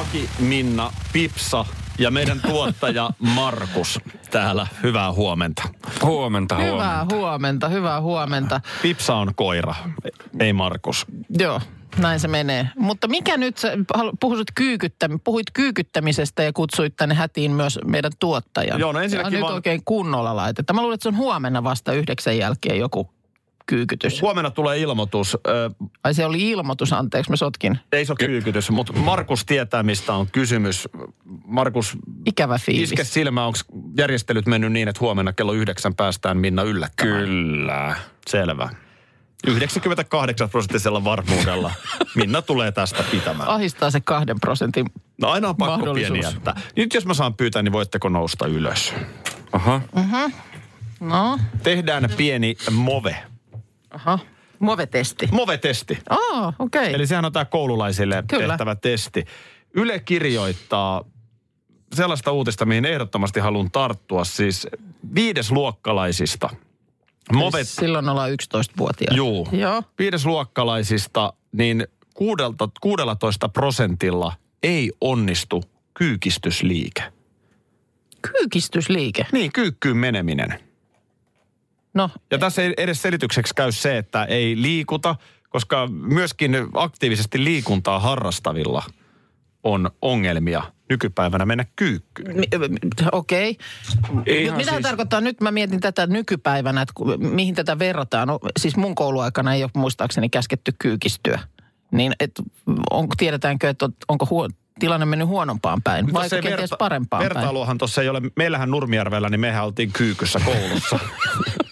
Aki, 0.00 0.30
Minna, 0.38 0.92
Pipsa 1.12 1.64
ja 1.98 2.10
meidän 2.10 2.40
tuottaja 2.40 3.10
Markus 3.34 4.00
täällä. 4.30 4.66
Hyvää 4.82 5.12
huomenta. 5.12 5.62
Huomenta, 6.02 6.54
Hyvää 6.56 6.70
huomenta. 7.04 7.16
huomenta, 7.16 7.68
hyvää 7.68 8.00
huomenta. 8.00 8.60
Pipsa 8.82 9.14
on 9.14 9.34
koira, 9.34 9.74
ei 10.40 10.52
Markus. 10.52 11.06
Joo, 11.38 11.60
näin 11.98 12.20
se 12.20 12.28
menee. 12.28 12.68
Mutta 12.78 13.08
mikä 13.08 13.36
nyt, 13.36 13.58
sä 13.58 13.72
puhuit, 14.20 14.48
kyykyttäm, 14.54 15.20
puhuit 15.24 15.46
kyykyttämisestä 15.52 16.42
ja 16.42 16.52
kutsuit 16.52 16.96
tänne 16.96 17.14
hätiin 17.14 17.50
myös 17.52 17.78
meidän 17.84 18.12
tuottajan. 18.18 18.80
Joo, 18.80 18.92
no 18.92 19.00
ensinnäkin 19.00 19.32
ja 19.32 19.38
nyt 19.38 19.42
vaan- 19.42 19.54
oikein 19.54 19.82
kunnolla 19.84 20.36
laitetta. 20.36 20.72
Mä 20.72 20.80
luulen, 20.80 20.94
että 20.94 21.02
se 21.02 21.08
on 21.08 21.16
huomenna 21.16 21.64
vasta 21.64 21.92
yhdeksän 21.92 22.38
jälkeen 22.38 22.78
joku 22.78 23.10
kyykytys. 23.68 24.22
Huomenna 24.22 24.50
tulee 24.50 24.78
ilmoitus. 24.78 25.36
Ai 26.04 26.14
se 26.14 26.24
oli 26.26 26.50
ilmoitus, 26.50 26.92
anteeksi, 26.92 27.30
mä 27.30 27.36
sotkin. 27.36 27.78
ei 27.92 28.04
se 28.04 28.12
ole 28.12 28.26
kyykytys, 28.26 28.70
mutta 28.70 28.92
Markus 28.92 29.44
tietää, 29.44 29.82
mistä 29.82 30.14
on 30.14 30.26
kysymys. 30.32 30.88
Markus, 31.46 31.98
Ikävä 32.26 32.58
fiilis. 32.58 32.92
iske 32.92 33.04
silmä, 33.04 33.46
onko 33.46 33.58
järjestelyt 33.98 34.46
mennyt 34.46 34.72
niin, 34.72 34.88
että 34.88 35.00
huomenna 35.00 35.32
kello 35.32 35.52
yhdeksän 35.52 35.94
päästään 35.94 36.36
Minna 36.36 36.62
yllättämään? 36.62 37.24
Kyllä. 37.24 37.96
Selvä. 38.28 38.68
98 39.46 40.50
prosenttisella 40.50 41.04
varmuudella 41.04 41.72
Minna 42.14 42.42
tulee 42.42 42.72
tästä 42.72 43.04
pitämään. 43.10 43.48
Ahistaa 43.48 43.90
se 43.90 44.00
kahden 44.00 44.40
prosentin. 44.40 44.86
No 45.20 45.28
aina 45.28 45.48
on 45.48 45.56
pakko 45.56 45.94
pieni 45.94 46.20
jättää. 46.22 46.60
Nyt 46.76 46.94
jos 46.94 47.06
mä 47.06 47.14
saan 47.14 47.34
pyytää, 47.34 47.62
niin 47.62 47.72
voitteko 47.72 48.08
nousta 48.08 48.46
ylös? 48.46 48.94
Aha. 49.52 49.80
No, 51.00 51.38
Tehdään 51.62 52.08
pieni 52.16 52.56
move. 52.70 53.16
Aha. 53.90 54.18
Move-testi. 54.58 55.28
Move-testi. 55.32 55.98
Oh, 56.10 56.46
okei. 56.58 56.82
Okay. 56.82 56.94
Eli 56.94 57.06
sehän 57.06 57.24
on 57.24 57.32
tämä 57.32 57.44
koululaisille 57.44 58.24
Kyllä. 58.28 58.48
tehtävä 58.48 58.74
testi. 58.74 59.24
Yle 59.74 59.98
kirjoittaa 59.98 61.04
sellaista 61.94 62.32
uutista, 62.32 62.64
mihin 62.64 62.84
ehdottomasti 62.84 63.40
haluan 63.40 63.70
tarttua. 63.70 64.24
Siis 64.24 64.66
viidesluokkalaisista. 65.14 66.50
Move, 67.32 67.64
Silloin 67.64 68.08
ollaan 68.08 68.30
11-vuotiaita. 68.30 69.14
juu, 69.14 69.48
Joo. 69.52 69.82
viidesluokkalaisista, 69.98 71.32
niin 71.52 71.86
kuudelta, 72.14 72.68
16 72.80 73.48
prosentilla 73.48 74.32
ei 74.62 74.92
onnistu 75.00 75.64
kyykistysliike. 75.94 77.02
Kyykistysliike. 78.22 79.26
Niin, 79.32 79.52
kyykkyyn 79.52 79.96
meneminen. 79.96 80.60
No, 81.98 82.10
Ja 82.30 82.38
tässä 82.38 82.62
ei 82.62 82.74
edes 82.76 83.02
selitykseksi 83.02 83.54
käy 83.54 83.72
se, 83.72 83.98
että 83.98 84.24
ei 84.24 84.62
liikuta, 84.62 85.16
koska 85.48 85.86
myöskin 85.86 86.56
aktiivisesti 86.74 87.44
liikuntaa 87.44 87.98
harrastavilla 87.98 88.82
on 89.62 89.90
ongelmia 90.02 90.62
nykypäivänä 90.88 91.46
mennä 91.46 91.64
kyykkyyn. 91.76 92.36
Okei. 93.12 93.58
Okay. 94.10 94.56
Mitä 94.56 94.70
siis... 94.70 94.82
tarkoittaa? 94.82 95.20
Nyt 95.20 95.40
mä 95.40 95.50
mietin 95.50 95.80
tätä 95.80 96.06
nykypäivänä, 96.06 96.82
että 96.82 96.92
mihin 97.18 97.54
tätä 97.54 97.78
verrataan. 97.78 98.28
No, 98.28 98.38
siis 98.58 98.76
mun 98.76 98.94
kouluaikana 98.94 99.54
ei 99.54 99.62
ole 99.62 99.70
muistaakseni 99.76 100.28
käsketty 100.28 100.72
kyykistyä. 100.78 101.40
Niin 101.92 102.12
et, 102.20 102.30
on, 102.90 103.08
tiedetäänkö, 103.16 103.68
että 103.68 103.84
on- 103.84 103.94
onko 104.08 104.26
huo, 104.30 104.48
tilanne 104.78 105.06
mennyt 105.06 105.28
huonompaan 105.28 105.82
päin 105.82 106.12
vai 106.12 106.28
kenties 106.30 106.70
parempaan 106.78 107.20
päin? 107.20 107.34
Vertailuahan 107.34 107.78
tuossa 107.78 108.02
ei 108.02 108.08
ole, 108.08 108.22
meillähän 108.36 108.70
Nurmijärvellä, 108.70 109.28
niin 109.28 109.40
mehän 109.40 109.64
oltiin 109.64 109.92
kyykyssä 109.92 110.40
koulussa. 110.44 110.98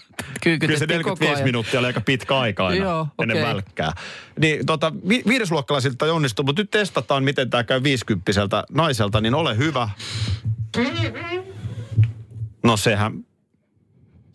Kyllä 0.47 0.79
se 0.79 0.87
Kyykytettiin 0.87 1.03
koko 1.03 1.15
45 1.19 1.35
ajan. 1.35 1.47
minuuttia 1.47 1.79
oli 1.79 1.87
aika 1.87 2.01
pitkä 2.01 2.37
aika 2.39 2.67
aina 2.67 2.85
Joo, 2.85 3.07
ennen 3.21 3.37
okei. 3.37 3.47
välkkää. 3.49 3.91
Niin 4.39 4.65
tota, 4.65 4.93
vi- 5.09 5.23
viidesluokkalaisilta 5.27 6.05
ei 6.05 6.11
onnistu, 6.11 6.43
mutta 6.43 6.61
nyt 6.61 6.71
testataan, 6.71 7.23
miten 7.23 7.49
tämä 7.49 7.63
käy 7.63 7.83
viisikymppiseltä 7.83 8.63
naiselta, 8.71 9.21
niin 9.21 9.35
ole 9.35 9.57
hyvä. 9.57 9.89
No 12.63 12.77
sehän, 12.77 13.25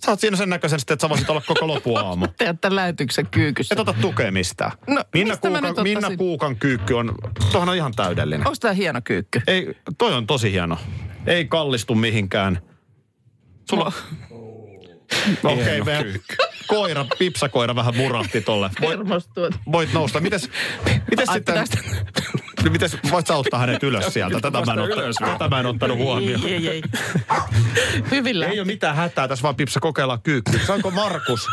sä 0.05 0.11
oot 0.11 0.21
siinä 0.21 0.37
sen 0.37 0.51
näköisesti, 0.51 0.93
että 0.93 1.05
sä 1.05 1.09
voisit 1.09 1.31
olla 1.31 1.43
koko 1.47 1.67
lopuaamu. 1.67 2.27
Teet 2.39 2.61
tämän 2.61 2.77
lähetyksen 2.77 3.27
kyykyssä. 3.27 3.75
Et 3.75 3.79
ota 3.79 3.93
tukemista. 4.01 4.71
No, 4.87 5.05
Minna, 5.15 5.37
Kuukan, 5.37 5.75
Minna? 5.83 6.17
Kuukan 6.17 6.57
kyykky 6.57 6.95
on, 6.95 7.15
tohon 7.53 7.69
on 7.69 7.77
ihan 7.77 7.93
täydellinen. 7.97 8.47
Onko 8.47 8.57
tämä 8.61 8.75
hieno 8.75 9.01
kyykky? 9.05 9.41
Ei, 9.47 9.75
toi 9.99 10.15
on 10.15 10.27
tosi 10.27 10.53
hieno. 10.53 10.79
Ei 11.27 11.45
kallistu 11.45 11.95
mihinkään. 11.95 12.61
Sulla... 13.71 13.93
Okei, 15.45 15.81
okay, 15.81 16.05
me 16.05 16.21
koira, 16.67 17.07
pipsakoira 17.19 17.75
vähän 17.75 17.97
murahti 17.97 18.41
tolle. 18.41 18.71
Voit, 18.81 19.01
voit 19.73 19.93
nousta. 19.93 20.21
Mites, 20.21 20.51
mites 21.11 21.29
Ai, 21.29 21.35
sitten... 21.35 21.55
pitäis- 21.55 22.71
Mites, 22.71 22.97
voit 23.11 23.27
sä 23.27 23.35
auttaa 23.35 23.61
hänet 23.61 23.83
ylös 23.83 24.15
sieltä? 24.15 24.41
Tätä 24.41 24.63
mä 24.67 24.73
en, 24.73 24.79
ottanut, 24.79 25.17
tätä 25.33 25.49
mä 25.49 25.61
en 25.61 25.67
ottanut 25.67 25.99
huomioon. 25.99 26.47
Ei, 26.47 26.55
ei, 26.55 26.69
ei. 26.69 26.83
Hyvin 28.11 28.43
Ei 28.43 28.61
ole 28.61 28.67
mitään 28.67 28.97
hätää, 28.97 29.29
tässä 29.29 29.43
vaan 29.43 29.57
pipsa 29.57 29.81
kokeillaan 29.81 30.23
kyykkyä. 30.23 30.61
Saanko 30.67 30.91
Markus? 30.91 31.47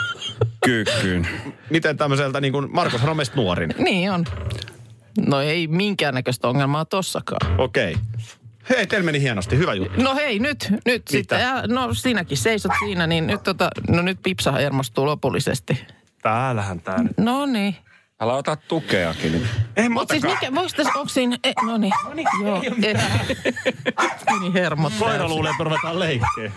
Kyykkyyn. 0.65 1.27
Miten 1.69 1.97
tämmöiseltä, 1.97 2.41
niin 2.41 2.53
kuin, 2.53 2.67
Markushan 2.71 3.09
on 3.09 3.17
meistä 3.17 3.35
nuorin. 3.35 3.73
Niin 3.77 4.11
on. 4.11 4.25
No 5.27 5.41
ei 5.41 5.67
minkäännäköistä 5.67 6.47
ongelmaa 6.47 6.85
tossakaan. 6.85 7.59
Okei. 7.59 7.91
Okay. 7.91 8.03
Hei, 8.69 8.87
teillä 8.87 9.05
meni 9.05 9.21
hienosti. 9.21 9.57
Hyvä 9.57 9.73
juttu. 9.73 10.01
No 10.01 10.15
hei, 10.15 10.39
nyt, 10.39 10.73
nyt 10.85 11.07
sitten. 11.07 11.39
Ja, 11.39 11.63
no 11.67 11.93
sinäkin 11.93 12.37
seisot 12.37 12.71
siinä, 12.79 13.07
niin 13.07 13.27
nyt, 13.27 13.43
tota, 13.43 13.69
no 13.89 14.01
nyt 14.01 14.19
Pipsa 14.23 14.51
hermostuu 14.51 15.05
lopullisesti. 15.05 15.85
Täällähän 16.21 16.79
tää 16.81 17.03
nyt. 17.03 17.17
No 17.17 17.45
niin. 17.45 17.75
Älä 18.21 18.33
ota 18.33 18.55
tukeakin. 18.55 19.47
Ei 19.75 19.89
Mutta 19.89 20.13
siis 20.13 20.23
mikä, 20.23 20.55
voiko 20.55 20.69
tässä, 20.75 20.93
onko 20.95 21.09
siinä, 21.09 21.37
e, 21.43 21.53
no 21.65 21.77
niin. 21.77 21.93
Joo, 22.43 22.61
ei, 22.63 22.93
niin 24.39 24.53
hermot. 24.53 24.93
Koira 24.99 25.27
luulee, 25.27 25.51
että 25.51 25.63
ruvetaan 25.63 25.99
leikkiä. 25.99 26.51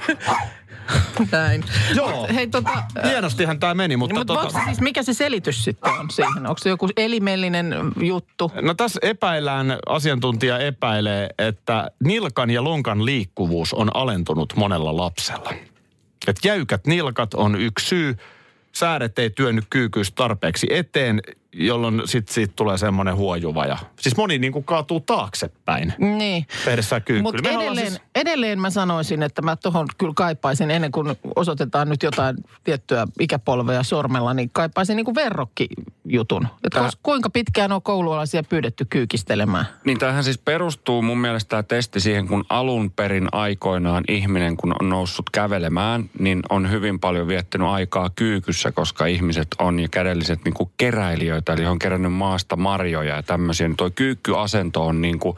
Näin. 1.32 1.64
Joo. 1.94 2.20
Mut 2.20 2.34
Hei 2.34 2.46
tota, 2.46 2.70
Hienostihan 3.04 3.60
tämä 3.60 3.74
meni, 3.74 3.96
mutta... 3.96 4.14
mutta 4.14 4.34
tota, 4.34 4.60
siis 4.64 4.80
mikä 4.80 5.02
se 5.02 5.14
selitys 5.14 5.64
sitten 5.64 5.92
on 5.92 6.10
siihen? 6.10 6.46
Onko 6.46 6.58
se 6.58 6.68
joku 6.68 6.88
elimellinen 6.96 7.74
juttu? 8.00 8.52
No 8.62 8.74
tässä 8.74 9.00
epäillään, 9.02 9.78
asiantuntija 9.86 10.58
epäilee, 10.58 11.28
että 11.38 11.90
nilkan 12.04 12.50
ja 12.50 12.64
lonkan 12.64 13.06
liikkuvuus 13.06 13.74
on 13.74 13.96
alentunut 13.96 14.56
monella 14.56 14.96
lapsella. 14.96 15.54
Et 16.26 16.36
jäykät 16.44 16.86
nilkat 16.86 17.34
on 17.34 17.60
yksi 17.60 17.86
syy. 17.86 18.16
Sääret 18.72 19.18
ei 19.18 19.30
työnnyt 19.30 19.64
kyykyys 19.70 20.12
tarpeeksi 20.12 20.66
eteen, 20.70 21.20
jolloin 21.52 22.02
sitten 22.04 22.34
siitä 22.34 22.52
tulee 22.56 22.78
semmoinen 22.78 23.16
huojuva. 23.16 23.66
Ja, 23.66 23.78
siis 24.00 24.16
moni 24.16 24.38
niin 24.38 24.52
kuin 24.52 24.64
kaatuu 24.64 25.00
taaksepäin 25.00 25.94
Niin. 25.98 26.46
tehdessään 26.64 27.02
kyykkyä. 27.02 27.22
Mutta 27.22 27.48
edelleen, 27.50 27.86
siis- 27.90 28.00
edelleen 28.14 28.60
mä 28.60 28.70
sanoisin, 28.70 29.22
että 29.22 29.42
mä 29.42 29.56
tuohon 29.56 29.86
kyllä 29.98 30.12
kaipaisin, 30.16 30.70
ennen 30.70 30.92
kuin 30.92 31.16
osoitetaan 31.36 31.88
nyt 31.88 32.02
jotain 32.02 32.36
tiettyä 32.64 33.06
ikäpolvea 33.20 33.82
sormella, 33.82 34.34
niin 34.34 34.50
kaipaisin 34.52 34.96
niin 34.96 35.04
kuin 35.04 35.14
verrokkijutun. 35.14 36.48
Että 36.64 36.80
Tää- 36.80 36.90
kuinka 37.02 37.30
pitkään 37.30 37.72
on 37.72 37.82
koulualaisia 37.82 38.42
pyydetty 38.42 38.84
kyykistelemään? 38.90 39.66
Niin 39.84 39.98
tämähän 39.98 40.24
siis 40.24 40.38
perustuu 40.38 41.02
mun 41.02 41.18
mielestä 41.18 41.48
tämä 41.48 41.62
testi 41.62 42.00
siihen, 42.00 42.28
kun 42.28 42.44
alun 42.48 42.90
perin 42.90 43.28
aikoinaan 43.32 44.04
ihminen, 44.08 44.56
kun 44.56 44.74
on 44.80 44.88
noussut 44.88 45.30
kävelemään, 45.30 46.10
niin 46.18 46.42
on 46.50 46.70
hyvin 46.70 47.00
paljon 47.00 47.26
viettänyt 47.28 47.68
aikaa 47.68 48.10
kyykyssä, 48.16 48.72
koska 48.72 49.06
ihmiset 49.06 49.48
on 49.58 49.80
ja 49.80 49.88
kädelliset 49.88 50.44
niin 50.44 50.54
kuin 50.54 50.70
keräilijöitä, 50.76 51.41
eli 51.48 51.66
on 51.66 51.78
kerännyt 51.78 52.12
maasta 52.12 52.56
marjoja 52.56 53.16
ja 53.16 53.22
tämmöisiä. 53.22 53.68
Niin 53.68 53.76
toi 53.76 53.90
kyykkyasento 53.90 54.86
on 54.86 55.00
niin 55.00 55.18
kuin, 55.18 55.36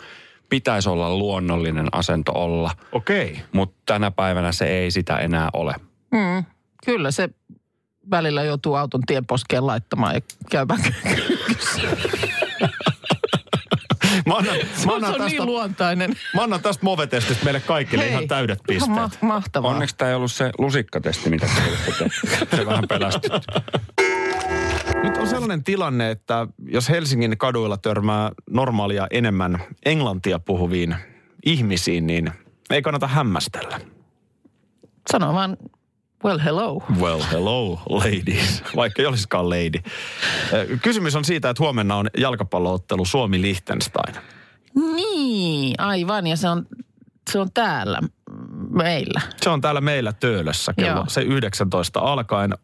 pitäisi 0.48 0.88
olla 0.88 1.16
luonnollinen 1.16 1.88
asento 1.92 2.32
olla, 2.34 2.70
Okei. 2.92 3.40
mutta 3.52 3.76
tänä 3.86 4.10
päivänä 4.10 4.52
se 4.52 4.64
ei 4.66 4.90
sitä 4.90 5.16
enää 5.16 5.48
ole. 5.52 5.74
Mm, 6.10 6.44
kyllä 6.86 7.10
se 7.10 7.28
välillä 8.10 8.42
joutuu 8.42 8.74
auton 8.74 9.00
tienposkeen 9.06 9.66
laittamaan 9.66 10.14
ja 10.14 10.20
käymään. 10.50 10.80
Mä 14.26 14.34
annan, 14.36 14.56
Se 14.76 14.86
mä 14.86 14.92
on, 14.92 15.04
annan 15.04 15.10
se 15.10 15.14
on 15.14 15.20
tästä, 15.22 15.38
niin 15.38 15.46
luontainen. 15.46 16.16
mä 16.34 16.42
annan 16.42 16.62
tästä 16.62 16.84
movetestistä 16.84 17.44
meille 17.44 17.60
kaikille 17.60 18.06
ihan 18.06 18.28
täydet 18.28 18.58
pisteet. 18.66 18.96
Ma- 18.96 19.08
mahtavaa. 19.20 19.70
Onneksi 19.70 19.96
tämä 19.96 20.08
ei 20.08 20.14
ollut 20.14 20.32
se 20.32 20.50
lusikkatesti, 20.58 21.30
mitä 21.30 21.46
te 22.00 22.08
Se 22.56 22.66
vähän 22.66 22.84
pelästytti. 22.88 23.38
Nyt 25.04 25.16
on 25.16 25.26
sellainen 25.26 25.64
tilanne, 25.64 26.10
että 26.10 26.46
jos 26.68 26.88
Helsingin 26.88 27.38
kaduilla 27.38 27.76
törmää 27.76 28.30
normaalia 28.50 29.06
enemmän 29.10 29.62
englantia 29.84 30.38
puhuviin 30.38 30.96
ihmisiin, 31.46 32.06
niin 32.06 32.30
ei 32.70 32.82
kannata 32.82 33.06
hämmästellä. 33.06 33.80
Sano 35.12 35.34
vaan, 35.34 35.56
well 36.24 36.38
hello. 36.38 36.82
Well, 37.00 37.22
hello, 37.30 37.82
ladies. 37.88 38.62
Vaikka 38.76 39.02
ei 39.02 39.06
olisikaan 39.06 39.50
lady. 39.50 39.82
Kysymys 40.82 41.16
on 41.16 41.24
siitä, 41.24 41.50
että 41.50 41.62
huomenna 41.62 41.96
on 41.96 42.06
jalkapalloottelu 42.18 43.04
Suomi-Liechtenstein. 43.04 44.14
Niin, 44.74 45.74
aivan. 45.78 46.26
Ja 46.26 46.36
se 46.36 46.48
on, 46.48 46.66
se 47.30 47.38
on 47.38 47.48
täällä 47.54 48.00
meillä. 48.74 49.20
Se 49.36 49.50
on 49.50 49.60
täällä 49.60 49.80
meillä 49.80 50.12
Töölössä 50.12 50.72
kello 50.76 50.96
Joo. 50.96 51.04
se 51.08 51.22
19 51.22 52.00
alkaen. 52.00 52.54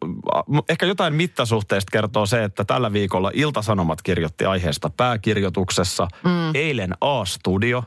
Ehkä 0.69 0.85
jotain 0.85 1.13
mittasuhteista 1.13 1.89
kertoo 1.91 2.25
se, 2.25 2.43
että 2.43 2.63
tällä 2.65 2.93
viikolla 2.93 3.31
Iltasanomat 3.33 4.01
kirjoitti 4.01 4.45
aiheesta 4.45 4.89
pääkirjoituksessa. 4.97 6.07
Mm. 6.23 6.55
Eilen 6.55 6.93
A-studio, 7.01 7.83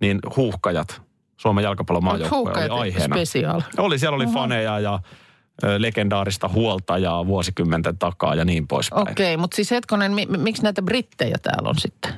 niin 0.00 0.18
huuhkajat, 0.36 1.02
Suomen 1.36 1.64
jalkapallomaajoukkue 1.64 2.52
oli 2.52 2.80
aiheena. 2.80 3.16
special. 3.16 3.62
Oli, 3.78 3.98
siellä 3.98 4.16
oli 4.16 4.26
faneja 4.26 4.80
ja 4.80 4.98
legendaarista 5.78 6.48
huoltajaa 6.48 7.26
vuosikymmenten 7.26 7.98
takaa 7.98 8.34
ja 8.34 8.44
niin 8.44 8.68
poispäin. 8.68 9.10
Okei, 9.10 9.36
mutta 9.36 9.54
siis 9.56 9.70
hetkonen, 9.70 10.12
mi- 10.12 10.26
miksi 10.26 10.62
näitä 10.62 10.82
brittejä 10.82 11.36
täällä 11.42 11.68
on 11.68 11.78
sitten? 11.78 12.14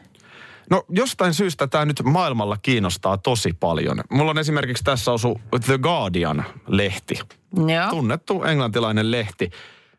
No 0.71 0.85
jostain 0.89 1.35
syystä 1.35 1.67
tämä 1.67 1.85
nyt 1.85 2.03
maailmalla 2.05 2.57
kiinnostaa 2.63 3.19
tosi 3.19 3.53
paljon. 3.53 4.01
Mulla 4.11 4.31
on 4.31 4.39
esimerkiksi 4.39 4.85
tässä 4.85 5.13
osu 5.13 5.41
The 5.67 5.79
Guardian-lehti. 5.79 7.19
Joo. 7.57 7.91
Tunnettu 7.91 8.43
englantilainen 8.45 9.11
lehti. 9.11 9.51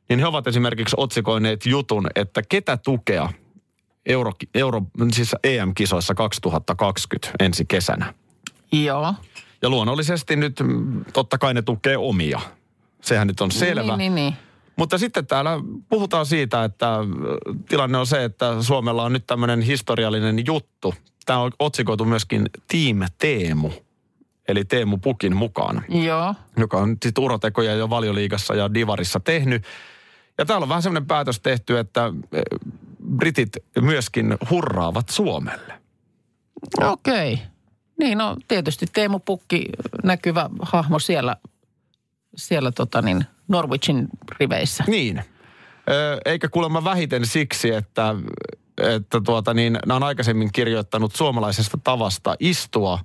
Niin 0.09 0.19
he 0.19 0.25
ovat 0.25 0.47
esimerkiksi 0.47 0.95
otsikoineet 0.99 1.65
jutun, 1.65 2.07
että 2.15 2.41
ketä 2.49 2.77
tukea 2.77 3.29
Euro, 4.05 4.31
Euro, 4.53 4.81
siis 5.11 5.35
EM-kisoissa 5.43 6.13
2020 6.15 7.31
ensi 7.39 7.65
kesänä. 7.65 8.13
Joo. 8.71 9.13
Ja 9.61 9.69
luonnollisesti 9.69 10.35
nyt 10.35 10.59
mm, 10.59 11.05
totta 11.13 11.37
kai 11.37 11.53
ne 11.53 11.61
tukee 11.61 11.97
omia. 11.97 12.39
Sehän 13.01 13.27
nyt 13.27 13.41
on 13.41 13.51
selvä. 13.51 13.97
Niin, 13.97 14.15
niin, 14.15 14.15
niin. 14.15 14.46
Mutta 14.77 14.97
sitten 14.97 15.27
täällä 15.27 15.51
puhutaan 15.89 16.25
siitä, 16.25 16.63
että 16.63 16.95
ö, 16.95 17.03
tilanne 17.69 17.97
on 17.97 18.07
se, 18.07 18.24
että 18.24 18.62
Suomella 18.62 19.03
on 19.03 19.13
nyt 19.13 19.27
tämmöinen 19.27 19.62
historiallinen 19.62 20.45
juttu. 20.45 20.94
Tämä 21.25 21.39
on 21.39 21.51
otsikoitu 21.59 22.06
myöskin 22.06 22.50
Team 22.68 23.09
Teemu, 23.18 23.71
eli 24.47 24.65
Teemu 24.65 24.97
Pukin 24.97 25.35
mukaan, 25.35 25.83
Joo. 25.89 26.35
joka 26.57 26.77
on 26.77 26.97
sitten 27.03 27.24
urotekoja 27.24 27.75
jo 27.75 27.89
valioliigassa 27.89 28.56
ja 28.56 28.74
divarissa 28.74 29.19
tehnyt. 29.19 29.63
Ja 30.38 30.45
täällä 30.45 30.63
on 30.63 30.69
vähän 30.69 30.83
semmoinen 30.83 31.07
päätös 31.07 31.39
tehty, 31.39 31.79
että 31.79 32.06
ö, 32.06 32.41
britit 33.15 33.57
myöskin 33.81 34.38
hurraavat 34.50 35.09
Suomelle. 35.09 35.74
Okei. 36.81 37.39
Niin, 38.00 38.18
no 38.18 38.38
tietysti 38.47 38.85
Teemu 38.94 39.19
Pukki, 39.19 39.65
näkyvä 40.03 40.50
hahmo 40.62 41.00
siellä, 41.00 41.35
siellä 42.35 42.71
tota 42.71 43.01
niin, 43.01 43.25
Norwichin 43.47 44.07
riveissä. 44.39 44.83
Niin. 44.88 45.23
Eikä 46.25 46.49
kuulemma 46.49 46.83
vähiten 46.83 47.25
siksi, 47.25 47.73
että, 47.73 48.15
että 48.77 49.21
tuota 49.25 49.53
niin, 49.53 49.79
nämä 49.85 49.95
on 49.95 50.03
aikaisemmin 50.03 50.51
kirjoittanut 50.51 51.15
suomalaisesta 51.15 51.77
tavasta 51.83 52.35
istua 52.39 52.99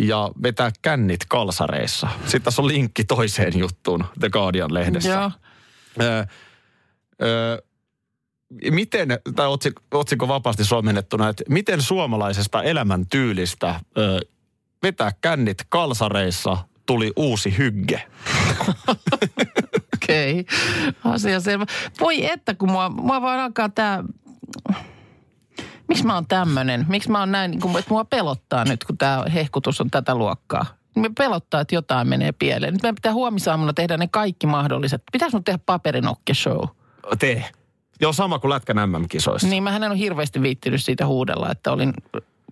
ja 0.00 0.30
vetää 0.42 0.70
kännit 0.82 1.20
kalsareissa. 1.28 2.08
Sitten 2.22 2.42
tässä 2.42 2.62
on 2.62 2.68
linkki 2.68 3.04
toiseen 3.04 3.58
juttuun 3.58 4.04
The 4.20 4.28
Guardian-lehdessä. 4.30 5.10
Joo. 5.10 5.30
Ö, 6.00 6.26
ö, 7.22 7.62
miten, 8.70 9.08
tämä 9.36 9.48
otsikko, 9.48 9.82
otsikko 9.90 10.28
vapaasti 10.28 10.64
suomennettuna, 10.64 11.28
että 11.28 11.44
miten 11.48 11.82
suomalaisesta 11.82 12.62
elämäntyylistä 12.62 13.80
ö, 13.98 14.20
vetää 14.82 15.12
kännit 15.20 15.58
kalsareissa 15.68 16.58
tuli 16.86 17.12
uusi 17.16 17.58
hygge? 17.58 18.02
Okay. 20.30 20.44
asia 21.04 21.40
selvä. 21.40 21.66
Voi 22.00 22.26
että, 22.26 22.54
kun 22.54 22.70
mua, 22.70 22.88
mua 22.88 23.22
vaan 23.22 23.40
alkaa 23.40 23.68
tää... 23.68 24.04
Miksi 25.88 26.06
mä 26.06 26.14
oon 26.14 26.26
tämmönen? 26.26 26.86
Miksi 26.88 27.10
mä 27.10 27.18
oon 27.18 27.32
näin, 27.32 27.50
niin 27.50 27.60
kun, 27.60 27.78
että 27.78 27.90
mua 27.90 28.04
pelottaa 28.04 28.64
nyt, 28.64 28.84
kun 28.84 28.98
tämä 28.98 29.24
hehkutus 29.34 29.80
on 29.80 29.90
tätä 29.90 30.14
luokkaa? 30.14 30.66
Me 30.96 31.10
pelottaa, 31.18 31.60
että 31.60 31.74
jotain 31.74 32.08
menee 32.08 32.32
pieleen. 32.32 32.72
Nyt 32.72 32.82
meidän 32.82 32.94
pitää 32.94 33.12
huomisaamuna 33.12 33.72
tehdä 33.72 33.96
ne 33.96 34.08
kaikki 34.08 34.46
mahdolliset. 34.46 35.02
Pitäisi 35.12 35.36
mun 35.36 35.44
tehdä 35.44 35.58
paperinokke-show? 35.66 36.68
Tee. 37.18 37.44
Joo, 38.00 38.12
sama 38.12 38.38
kuin 38.38 38.50
Lätkän 38.50 38.90
MM-kisoissa. 38.90 39.48
Niin, 39.48 39.62
mä 39.62 39.76
en 39.76 39.84
ole 39.84 39.98
hirveästi 39.98 40.42
viittinyt 40.42 40.84
siitä 40.84 41.06
huudella, 41.06 41.50
että 41.50 41.72
olin, 41.72 41.92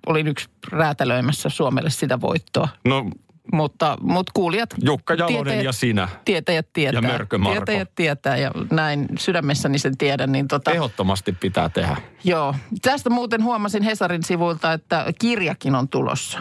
olin 0.06 0.28
yksi 0.28 0.48
räätälöimässä 0.72 1.48
Suomelle 1.48 1.90
sitä 1.90 2.20
voittoa. 2.20 2.68
No, 2.84 3.10
Mutta, 3.52 3.96
mutta 4.00 4.30
kuulijat... 4.34 4.70
Jukka 4.84 5.14
Jalonen 5.14 5.44
tietäjät- 5.44 5.64
ja 5.64 5.72
sinä. 5.72 6.08
Tietäjät 6.24 6.66
tietää. 6.72 6.98
Ja 6.98 7.08
Mörkö 7.08 7.38
Marko. 7.38 7.54
Tietäjät 7.64 7.90
tietää 7.94 8.36
ja 8.36 8.50
näin 8.70 9.06
sydämessäni 9.18 9.78
sen 9.78 9.98
tiedän. 9.98 10.32
Niin 10.32 10.48
tota, 10.48 10.70
Ehdottomasti 10.70 11.32
pitää 11.32 11.68
tehdä. 11.68 11.96
joo. 12.24 12.54
Tästä 12.82 13.10
muuten 13.10 13.42
huomasin 13.44 13.82
Hesarin 13.82 14.22
sivuilta, 14.24 14.72
että 14.72 15.06
kirjakin 15.18 15.74
on 15.74 15.88
tulossa. 15.88 16.38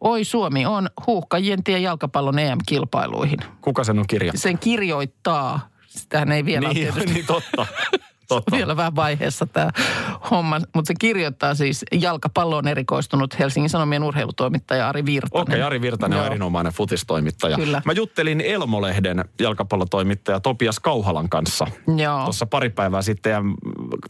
Oi 0.00 0.24
Suomi 0.24 0.66
on 0.66 0.88
huuhkajien 1.06 1.64
tie 1.64 1.78
jalkapallon 1.78 2.38
EM-kilpailuihin. 2.38 3.38
Kuka 3.60 3.84
sen 3.84 3.98
on 3.98 4.04
kirjannut? 4.08 4.42
Sen 4.42 4.58
kirjoittaa. 4.58 5.68
Sitähän 5.86 6.32
ei 6.32 6.44
vielä 6.44 6.66
ole 6.66 6.74
Niin, 6.74 6.92
tietysti 6.94 7.14
niin 7.14 7.26
totta. 7.26 7.66
totta. 8.28 8.56
vielä 8.56 8.76
vähän 8.76 8.96
vaiheessa 8.96 9.46
tämä 9.46 9.70
homma. 10.30 10.60
Mutta 10.74 10.88
se 10.88 10.94
kirjoittaa 11.00 11.54
siis 11.54 11.84
jalkapalloon 11.92 12.68
erikoistunut 12.68 13.38
Helsingin 13.38 13.70
Sanomien 13.70 14.02
urheilutoimittaja 14.02 14.88
Ari 14.88 15.06
Virtanen. 15.06 15.42
Okei, 15.42 15.62
Ari 15.62 15.80
Virtanen 15.80 16.18
on 16.18 16.24
Joo. 16.24 16.30
erinomainen 16.30 16.72
futistoimittaja. 16.72 17.56
Kyllä. 17.56 17.82
Mä 17.84 17.92
juttelin 17.92 18.40
Elmolehden 18.40 19.24
jalkapallotoimittaja 19.40 20.40
Topias 20.40 20.80
Kauhalan 20.80 21.28
kanssa 21.28 21.66
Joo. 21.96 22.24
tuossa 22.24 22.46
pari 22.46 22.70
päivää 22.70 23.02
sitten. 23.02 23.30
Ja 23.32 23.42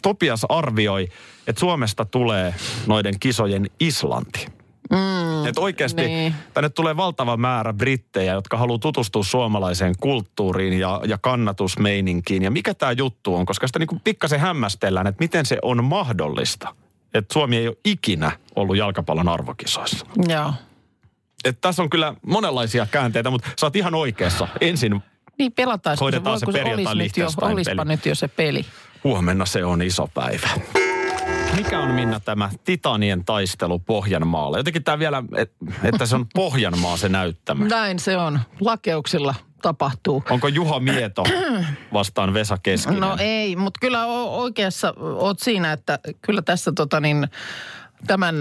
Topias 0.03 0.45
arvioi, 0.49 1.09
että 1.47 1.61
Suomesta 1.61 2.05
tulee 2.05 2.55
noiden 2.87 3.15
kisojen 3.21 3.67
Islanti. 3.81 4.58
Mm, 4.91 5.47
että 5.47 5.61
oikeasti 5.61 6.07
niin. 6.07 6.35
tänne 6.55 6.69
tulee 6.69 6.97
valtava 6.97 7.37
määrä 7.37 7.73
brittejä, 7.73 8.33
jotka 8.33 8.57
haluaa 8.57 8.79
tutustua 8.79 9.25
suomalaiseen 9.25 9.95
kulttuuriin 10.01 10.79
ja, 10.79 11.01
ja 11.07 11.19
kannatusmeininkiin. 11.19 12.43
Ja 12.43 12.51
mikä 12.51 12.75
tämä 12.75 12.93
juttu 12.93 13.35
on, 13.35 13.47
koska 13.47 13.67
sitä 13.67 13.79
niin 13.79 14.01
pikkasen 14.05 14.41
hämmästellään, 14.41 15.07
että 15.07 15.25
miten 15.25 15.47
se 15.47 15.59
on 15.63 15.85
mahdollista. 15.85 16.75
Että 17.15 17.33
Suomi 17.33 17.57
ei 17.57 17.69
ole 17.69 17.77
ikinä 17.85 18.33
ollut 18.57 18.77
jalkapallon 18.77 19.29
arvokisoissa. 19.29 20.07
Joo. 20.29 20.53
Että 21.45 21.61
tässä 21.61 21.83
on 21.83 21.91
kyllä 21.91 22.15
monenlaisia 22.27 22.87
käänteitä, 22.87 23.31
mutta 23.31 23.49
sä 23.61 23.67
oot 23.67 23.77
ihan 23.77 23.95
oikeassa. 23.95 24.49
Ensin 24.61 25.03
Niin 25.39 25.53
pelataisiko 25.53 26.05
Hoidetaan 26.05 26.41
se 26.41 26.47
voi, 26.47 26.53
kun 26.53 26.61
perjantai 26.61 26.95
nyt 26.95 27.17
jo, 27.17 27.29
olispa 27.41 27.77
peli. 27.77 27.89
nyt 27.89 28.07
jo 28.07 28.15
se 28.15 28.29
peli. 28.29 28.65
huomenna 29.05 29.47
se 29.47 29.65
on 29.65 29.83
iso 29.83 30.09
päivä. 30.15 30.49
Mikä 31.57 31.81
on 31.81 31.91
Minna 31.91 32.21
tämä 32.21 32.51
Titanien 32.65 33.25
taistelu 33.25 33.79
Pohjanmaalla? 33.79 34.59
Jotenkin 34.59 34.85
tämä 34.85 34.99
vielä, 34.99 35.23
et, 35.37 35.53
että 35.85 36.07
se 36.07 36.15
on 36.15 36.27
Pohjanmaa 36.35 36.97
se 36.97 37.09
näyttämä. 37.09 37.65
Näin 37.65 37.99
se 37.99 38.17
on. 38.17 38.41
Lakeuksilla 38.61 39.35
tapahtuu. 39.63 40.25
Onko 40.31 40.49
Juha 40.49 40.81
Mieto 40.81 41.25
vastaan 41.93 42.35
Vesa 42.35 42.59
Keskinen? 42.63 43.01
No 43.01 43.17
ei, 43.19 43.57
mutta 43.57 43.79
kyllä 43.81 44.07
oikeassa 44.07 44.95
oot 44.99 45.39
siinä, 45.39 45.73
että 45.73 45.99
kyllä 46.23 46.43
tässä 46.43 46.73
tota 46.73 47.01
niin, 47.01 47.29
tämän, 48.07 48.35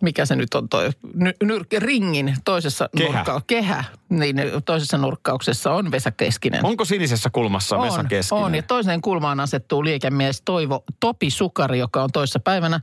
mikä 0.00 0.26
se 0.26 0.36
nyt 0.36 0.54
on 0.54 0.68
toi, 0.68 0.90
ny, 1.14 1.32
nyrk, 1.42 1.72
ringin 1.78 2.36
toisessa 2.44 2.88
Kehä. 2.96 3.12
nurkka, 3.12 3.40
kehä, 3.46 3.84
niin 4.08 4.36
toisessa 4.64 4.98
nurkkauksessa 4.98 5.72
on 5.72 5.90
Vesa 5.90 6.10
Keskinen. 6.10 6.66
Onko 6.66 6.84
sinisessä 6.84 7.30
kulmassa 7.32 7.80
Vesa 7.80 8.00
on, 8.00 8.08
Keskinen? 8.08 8.44
on, 8.44 8.54
ja 8.54 8.62
toiseen 8.62 9.00
kulmaan 9.00 9.40
asettuu 9.40 9.84
liikemies 9.84 10.42
Toivo 10.44 10.84
Topi 11.00 11.30
Sukari, 11.30 11.78
joka 11.78 12.02
on 12.02 12.10
toissa 12.12 12.40
päivänä 12.40 12.80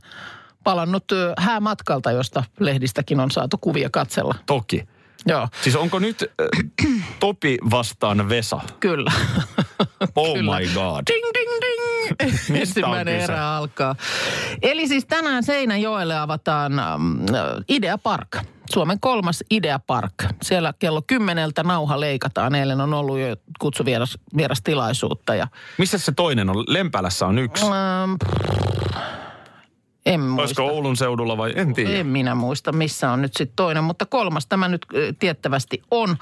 palannut 0.64 1.04
häämatkalta, 1.38 2.12
josta 2.12 2.44
lehdistäkin 2.60 3.20
on 3.20 3.30
saatu 3.30 3.58
kuvia 3.58 3.90
katsella. 3.90 4.34
Toki. 4.46 4.84
Joo, 5.26 5.48
Siis 5.62 5.76
onko 5.76 5.98
nyt 5.98 6.22
äh, 6.22 6.64
Topi 7.20 7.58
vastaan 7.70 8.28
Vesa? 8.28 8.60
kyllä. 8.80 9.12
Oh 10.16 10.34
Kyllä. 10.34 10.58
my 10.58 10.66
god. 10.74 11.02
Ding, 11.12 11.24
ding, 11.34 11.50
ding. 11.60 12.60
Ensimmäinen 12.60 13.20
erä 13.20 13.56
alkaa. 13.56 13.94
Eli 14.62 14.88
siis 14.88 15.06
tänään 15.06 15.42
Seinäjoelle 15.42 16.18
avataan 16.18 16.78
ähm, 16.78 17.02
Idea 17.68 17.98
Park. 17.98 18.28
Suomen 18.72 19.00
kolmas 19.00 19.44
Idea 19.50 19.78
Park. 19.78 20.12
Siellä 20.42 20.72
kello 20.78 21.02
kymmeneltä 21.06 21.62
nauha 21.62 22.00
leikataan. 22.00 22.54
Eilen 22.54 22.80
on 22.80 22.94
ollut 22.94 23.18
jo 23.18 23.36
kutsuvieras 23.58 24.18
vierastilaisuutta. 24.36 25.34
Ja, 25.34 25.46
Missä 25.78 25.98
se 25.98 26.12
toinen 26.12 26.50
on? 26.50 26.64
Lempälässä 26.68 27.26
on 27.26 27.38
yksi. 27.38 27.64
ähm, 27.66 28.12
en 30.06 30.20
muista. 30.20 30.42
Olisiko 30.42 30.62
Oulun 30.62 30.96
seudulla 30.96 31.36
vai 31.36 31.52
en 31.56 31.74
tiedä. 31.74 31.90
En 31.90 32.06
minä 32.06 32.34
muista, 32.34 32.72
missä 32.72 33.10
on 33.10 33.22
nyt 33.22 33.36
sitten 33.36 33.56
toinen, 33.56 33.84
mutta 33.84 34.06
kolmas 34.06 34.46
tämä 34.46 34.68
nyt 34.68 34.86
tiettävästi 35.18 35.82
on. 35.90 36.16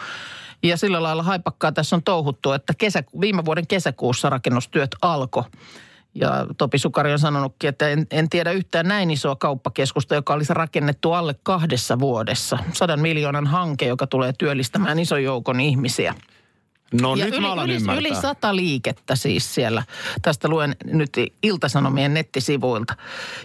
Ja 0.62 0.76
sillä 0.76 1.02
lailla 1.02 1.22
haipakkaa 1.22 1.72
tässä 1.72 1.96
on 1.96 2.02
touhuttu, 2.02 2.52
että 2.52 2.72
kesä, 2.78 3.04
viime 3.20 3.44
vuoden 3.44 3.66
kesäkuussa 3.66 4.30
rakennustyöt 4.30 4.90
alkoi. 5.02 5.44
Ja 6.14 6.46
Topi 6.58 6.78
Sukari 6.78 7.12
on 7.12 7.18
sanonutkin, 7.18 7.68
että 7.68 7.88
en, 7.88 8.06
en 8.10 8.28
tiedä 8.28 8.52
yhtään 8.52 8.88
näin 8.88 9.10
isoa 9.10 9.36
kauppakeskusta, 9.36 10.14
joka 10.14 10.34
olisi 10.34 10.54
rakennettu 10.54 11.12
alle 11.12 11.34
kahdessa 11.42 11.98
vuodessa. 11.98 12.58
Sadan 12.72 13.00
miljoonan 13.00 13.46
hanke, 13.46 13.86
joka 13.86 14.06
tulee 14.06 14.32
työllistämään 14.38 14.98
ison 14.98 15.22
joukon 15.22 15.60
ihmisiä. 15.60 16.14
No 17.02 17.14
ja 17.14 17.24
nyt 17.24 17.34
yli, 17.34 17.40
mä 17.42 17.52
alan 17.52 17.64
yli, 17.64 17.74
ymmärtää. 17.74 18.00
yli 18.00 18.14
sata 18.14 18.56
liikettä 18.56 19.16
siis 19.16 19.54
siellä. 19.54 19.82
Tästä 20.22 20.48
luen 20.48 20.76
nyt 20.84 21.10
Iltasanomien 21.42 22.14
nettisivuilta. 22.14 22.94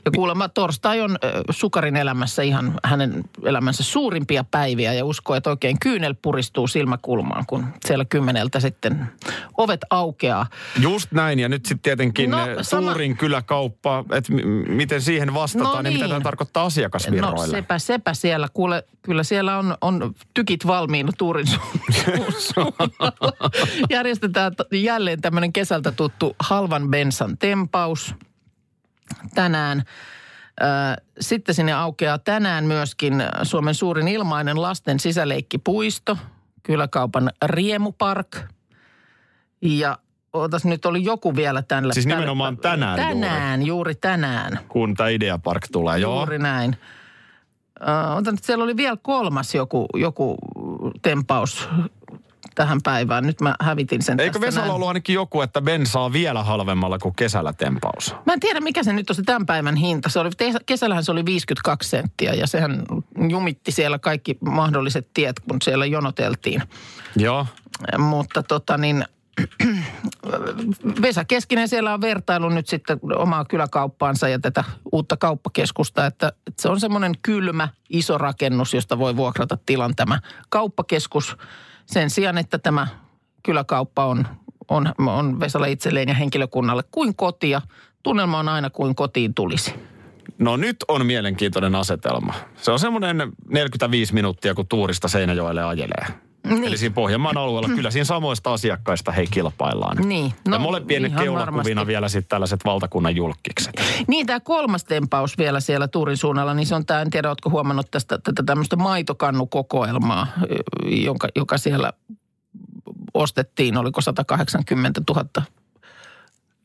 Ja 0.06 0.12
kuulemma 0.12 0.50
torstai 0.50 1.02
on 1.02 1.18
ö, 1.24 1.44
Sukarin 1.50 1.96
elämässä 1.96 2.42
ihan 2.42 2.74
hänen 2.84 3.24
elämänsä 3.46 3.84
suurimpia 3.84 4.44
päiviä 4.52 4.94
ja 4.94 5.06
uskoo, 5.06 5.36
että 5.36 5.50
oikein 5.50 5.80
kyynel 5.80 6.16
puristuu 6.22 6.68
silmäkulmaan, 6.68 7.46
kun 7.46 7.66
siellä 7.86 8.06
kymmeneltä 8.06 8.60
sitten 8.60 9.12
ovet 9.58 9.82
aukeaa. 9.90 10.48
Just 10.80 11.12
näin, 11.12 11.40
ja 11.40 11.50
nyt 11.50 11.66
sitten 11.66 11.80
tietenkin 11.84 12.30
No, 12.30 12.46
no, 12.46 12.64
sama- 12.64 12.88
suurin 12.92 13.18
kyläkauppa, 13.18 14.04
että 14.12 14.34
m- 14.34 14.72
miten 14.72 15.02
siihen 15.02 15.34
vastataan 15.34 15.70
No 15.72 15.76
ja 15.78 15.82
mitä 15.94 16.04
niin. 16.06 16.10
tämä 16.10 16.22
tarkoittaa 16.22 16.64
No 16.64 16.68
asiakasvirroille. 16.68 17.58
sepä, 17.58 17.80
sepä 17.80 18.14
siellä. 18.14 18.48
Kuule, 18.54 18.84
kyllä 19.02 19.24
siellä 19.24 19.58
on, 19.58 19.78
on 19.82 20.16
tykit 20.34 20.68
valmiina 20.68 21.12
Tuurin 21.18 21.48
su- 21.48 22.32
suunnalla. 22.54 23.29
Järjestetään 23.90 24.52
jälleen 24.72 25.22
tämmöinen 25.22 25.54
kesältä 25.54 25.92
tuttu 25.92 26.36
halvan 26.40 26.88
bensan 26.90 27.38
tempaus 27.38 28.16
tänään. 29.36 29.84
Ö, 30.62 30.66
Sitten 31.20 31.56
sinne 31.56 31.74
aukeaa 31.74 32.18
tänään 32.18 32.66
myöskin 32.66 33.24
Suomen 33.44 33.76
suurin 33.76 34.08
ilmainen 34.08 34.62
lasten 34.62 35.00
sisäleikkipuisto, 35.00 36.18
kyläkaupan 36.64 37.30
Riemupark. 37.46 38.38
Ja 39.62 39.98
ootas 40.34 40.66
nyt 40.66 40.86
oli 40.86 41.04
joku 41.04 41.36
vielä 41.36 41.62
tällä. 41.62 41.94
Siis 41.94 42.06
nimenomaan 42.06 42.58
tänään 42.58 43.00
juuri. 43.00 43.14
Tänään, 43.14 43.66
juuri 43.66 43.96
tänään. 43.96 44.60
Kun 44.68 44.96
tämä 44.96 45.10
Ideapark 45.10 45.64
tulee, 45.72 46.00
joo. 46.00 46.16
Juuri 46.16 46.40
näin. 46.40 46.78
Äh, 47.88 48.18
otan, 48.18 48.34
nyt, 48.34 48.44
siellä 48.44 48.64
oli 48.64 48.78
vielä 48.78 48.98
kolmas 49.02 49.56
joku, 49.56 49.86
joku 49.94 50.38
tempaus 51.02 51.70
tähän 52.60 52.80
päivään. 52.84 53.26
Nyt 53.26 53.42
mä 53.42 53.56
hävitin 53.62 54.02
sen 54.02 54.20
Eikö 54.20 54.34
tästä 54.34 54.46
Vesalla 54.46 54.68
näin. 54.68 54.76
ollut 54.76 54.88
ainakin 54.88 55.14
joku, 55.14 55.42
että 55.42 55.62
bensaa 55.62 56.14
vielä 56.14 56.44
halvemmalla 56.44 57.00
kuin 57.00 57.16
kesällä 57.16 57.54
tempaus? 57.54 58.16
Mä 58.26 58.34
en 58.34 58.40
tiedä, 58.40 58.60
mikä 58.60 58.84
se 58.84 58.94
nyt 58.94 59.10
on 59.10 59.16
se 59.16 59.24
tämän 59.24 59.46
päivän 59.46 59.76
hinta. 59.76 60.10
Se 60.10 60.20
oli, 60.20 60.30
kesällähän 60.66 61.04
se 61.04 61.12
oli 61.12 61.26
52 61.26 61.90
senttiä 61.90 62.34
ja 62.34 62.48
sehän 62.48 62.84
jumitti 63.30 63.72
siellä 63.72 64.00
kaikki 64.00 64.38
mahdolliset 64.42 65.08
tiet, 65.14 65.40
kun 65.40 65.62
siellä 65.64 65.86
jonoteltiin. 65.86 66.64
Joo. 67.16 67.46
Mutta 67.98 68.44
tota 68.44 68.78
niin, 68.78 69.06
Vesa 71.02 71.26
Keskinen 71.26 71.68
siellä 71.68 71.94
on 71.94 72.02
vertailu 72.02 72.50
nyt 72.50 72.68
sitten 72.68 73.00
omaa 73.16 73.46
kyläkauppaansa 73.46 74.30
ja 74.30 74.40
tätä 74.40 74.64
uutta 74.92 75.18
kauppakeskusta, 75.18 76.06
että, 76.06 76.28
että 76.48 76.62
se 76.62 76.70
on 76.70 76.80
semmoinen 76.80 77.14
kylmä, 77.22 77.70
iso 77.90 78.18
rakennus, 78.18 78.74
josta 78.74 79.00
voi 79.00 79.16
vuokrata 79.16 79.58
tilan 79.66 79.96
tämä 79.96 80.20
kauppakeskus. 80.50 81.38
Sen 81.92 82.10
sijaan, 82.10 82.38
että 82.38 82.58
tämä 82.58 82.88
kyläkauppa 83.44 84.06
on, 84.06 84.28
on, 84.68 84.94
on 85.08 85.40
Vesalle 85.40 85.72
itselleen 85.72 86.08
ja 86.08 86.14
henkilökunnalle 86.14 86.84
kuin 86.92 87.16
kotia. 87.16 87.62
Tunnelma 88.04 88.40
on 88.40 88.50
aina 88.50 88.70
kuin 88.70 88.96
kotiin 88.96 89.34
tulisi. 89.34 89.74
No 90.40 90.58
nyt 90.58 90.76
on 90.88 91.06
mielenkiintoinen 91.06 91.76
asetelma. 91.76 92.34
Se 92.56 92.72
on 92.72 92.80
semmoinen 92.80 93.32
45 93.50 94.14
minuuttia, 94.14 94.56
kun 94.56 94.68
tuurista 94.68 95.08
Seinäjoelle 95.08 95.64
ajelee. 95.64 96.06
Niin. 96.50 96.64
Eli 96.64 96.78
siinä 96.78 96.94
Pohjanmaan 96.94 97.38
alueella 97.38 97.70
kyllä 97.76 97.92
siinä 97.92 98.06
samoista 98.06 98.54
asiakkaista 98.54 99.12
hei 99.12 99.28
kilpaillaan. 99.28 99.98
Niin, 99.98 100.34
No, 100.48 100.56
ja 100.56 100.60
molempien 100.60 101.12
keulakuvina 101.18 101.88
vielä 101.88 102.10
sitten 102.10 102.30
tällaiset 102.30 102.60
valtakunnan 102.66 103.16
julkikset. 103.16 103.74
Niin, 104.08 104.26
tämä 104.26 104.40
kolmas 104.40 104.84
tempaus 104.84 105.38
vielä 105.38 105.60
siellä 105.60 105.88
Tuurin 105.88 106.18
suunnalla, 106.18 106.54
niin 106.54 106.66
se 106.66 106.76
on 106.76 106.86
tämä, 106.86 107.02
en 107.02 107.10
tiedä, 107.10 107.28
oletko 107.30 107.50
huomannut 107.50 107.92
tästä, 107.92 108.18
tätä 108.24 108.44
tämmöistä 108.46 108.76
maitokannukokoelmaa, 108.76 110.28
jonka, 110.86 111.28
joka 111.36 111.58
siellä 111.58 111.94
ostettiin, 113.14 113.78
oliko 113.78 114.02
180 114.02 115.02
000 115.10 115.26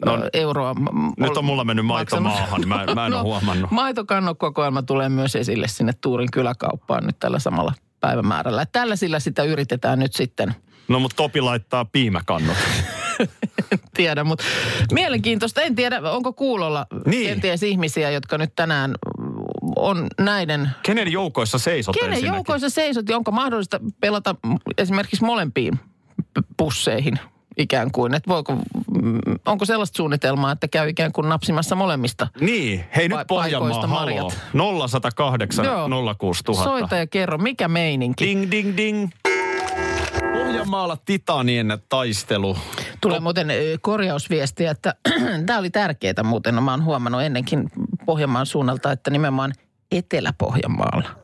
No, 0.07 0.19
euroa. 0.33 0.75
Nyt 1.17 1.37
on 1.37 1.45
mulla 1.45 1.65
mennyt 1.65 1.87
maito 1.87 2.21
maksanut. 2.21 2.41
maahan, 2.41 2.69
mä, 2.69 2.95
mä 2.95 3.07
en 3.07 3.13
no, 3.13 3.17
ole 3.19 3.25
huomannut. 3.25 3.71
Maitokannukokoelma 3.71 4.83
tulee 4.83 5.09
myös 5.09 5.37
esille 5.37 5.69
sinne 5.69 5.93
Tuurin 6.01 6.31
kyläkauppaan 6.31 7.07
nyt 7.07 7.17
tällä 7.19 7.39
samalla 7.39 7.73
päivämäärällä. 8.09 8.63
Et 8.63 8.73
Tällaisilla 8.73 9.21
sitä 9.21 9.43
yritetään 9.43 9.99
nyt 9.99 10.13
sitten 10.15 10.55
No 10.89 11.01
mutta 11.01 11.17
Topi 11.17 11.41
laittaa 11.41 11.85
piimäkannut. 11.85 12.57
tiedä, 13.95 14.25
mutta 14.25 14.45
mielenkiintoista. 14.93 15.61
En 15.63 15.75
tiedä, 15.75 16.01
onko 16.11 16.33
kuulolla 16.33 16.87
Niin. 17.07 17.29
kenties 17.29 17.63
ihmisiä, 17.63 18.11
jotka 18.11 18.39
nyt 18.39 18.55
tänään 18.57 18.95
on 19.77 20.07
näiden 20.21 20.71
Kenen 20.83 21.13
joukoissa 21.13 21.59
seisot 21.59 21.95
Kenen 21.97 22.13
ensinnäkin? 22.13 22.37
joukoissa 22.37 22.71
seisot 22.71 23.09
ja 23.09 23.17
onko 23.17 23.31
mahdollista 23.31 23.81
pelata 24.01 24.35
esimerkiksi 24.79 25.25
molempiin 25.25 25.81
pusseihin 26.57 27.19
ikään 27.57 27.91
kuin? 27.91 28.15
Että 28.15 28.31
voiko, 28.31 28.53
mm, 29.03 29.21
onko 29.47 29.65
sellaista 29.65 29.97
suunnitelmaa, 29.97 30.53
että 30.53 30.69
käy 30.69 30.89
ikään 30.89 31.13
kuin 31.13 31.29
napsimassa 31.29 31.75
molemmista? 31.77 32.29
Niin, 32.41 32.85
hei 32.97 33.09
nyt 33.09 33.27
Pohjanmaa, 33.27 33.73
haloo. 33.75 33.87
marjat. 33.87 34.39
0108 34.53 35.65
Joo. 35.65 35.89
06000. 36.19 36.65
Soita 36.65 36.97
ja 36.97 37.07
kerro, 37.07 37.39
mikä 37.39 37.69
meininki? 37.69 38.27
Ding, 38.27 38.51
ding, 38.51 38.77
ding. 38.77 39.11
Pohjanmaalla 40.33 40.97
Titanien 41.05 41.79
taistelu. 41.89 42.57
Tulee 43.01 43.21
muuten 43.21 43.51
ö, 43.51 43.55
korjausviestiä, 43.81 44.71
että 44.71 44.95
tämä 45.47 45.59
oli 45.59 45.71
tärkeää 45.71 46.23
muuten. 46.25 46.63
Mä 46.63 46.71
oon 46.71 46.85
huomannut 46.85 47.23
ennenkin 47.23 47.71
Pohjanmaan 48.07 48.47
suunnalta, 48.47 48.93
että 48.93 49.11
nimenomaan 49.11 49.53
Etelä-Pohjanmaalla 49.93 51.24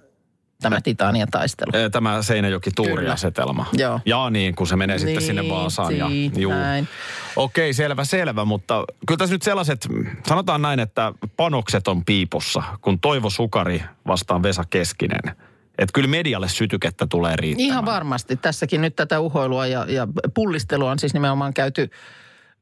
tämä 0.60 0.80
Titanien 0.80 1.28
taistelu. 1.30 1.72
Tämä 1.90 2.22
Seinäjoki-Tuuri-asetelma. 2.22 3.66
Joo. 3.72 4.00
Ja 4.06 4.30
niin, 4.30 4.54
kun 4.54 4.66
se 4.66 4.76
menee 4.76 4.98
sitten 4.98 5.14
Niin, 5.16 5.26
sinne 5.26 5.48
Vaasaan. 5.48 5.96
Ja, 5.98 6.06
juu. 6.36 6.52
näin. 6.52 6.88
Okei, 7.36 7.72
selvä, 7.72 8.04
selvä, 8.04 8.44
mutta 8.44 8.84
kyllä 9.06 9.18
tässä 9.18 9.34
nyt 9.34 9.42
sellaiset, 9.42 9.88
sanotaan 10.26 10.62
näin, 10.62 10.80
että 10.80 11.12
panokset 11.36 11.88
on 11.88 12.04
piipussa, 12.04 12.62
kun 12.80 13.00
Toivo 13.00 13.30
Sukari 13.30 13.82
vastaan 14.06 14.42
Vesa 14.42 14.64
Keskinen. 14.70 15.36
Että 15.78 15.92
kyllä 15.92 16.08
medialle 16.08 16.48
sytykettä 16.48 17.06
tulee 17.06 17.36
riittämään. 17.36 17.66
Ihan 17.66 17.86
varmasti. 17.86 18.36
Tässäkin 18.36 18.80
nyt 18.80 18.96
tätä 18.96 19.20
uhoilua 19.20 19.66
ja, 19.66 19.84
ja 19.88 20.08
pullistelua 20.34 20.90
on 20.90 20.98
siis 20.98 21.14
nimenomaan 21.14 21.54
käyty 21.54 21.90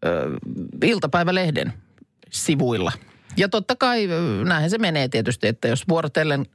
ö, 0.05 0.31
iltapäivälehden 0.85 1.73
sivuilla. 2.31 2.93
Ja 3.37 3.49
totta 3.49 3.77
kai 3.77 4.09
näinhän 4.45 4.71
se 4.71 4.79
menee 4.79 5.09
tietysti, 5.09 5.49
että 5.49 5.69
jos 5.69 5.89
vuorotellen 5.89 6.47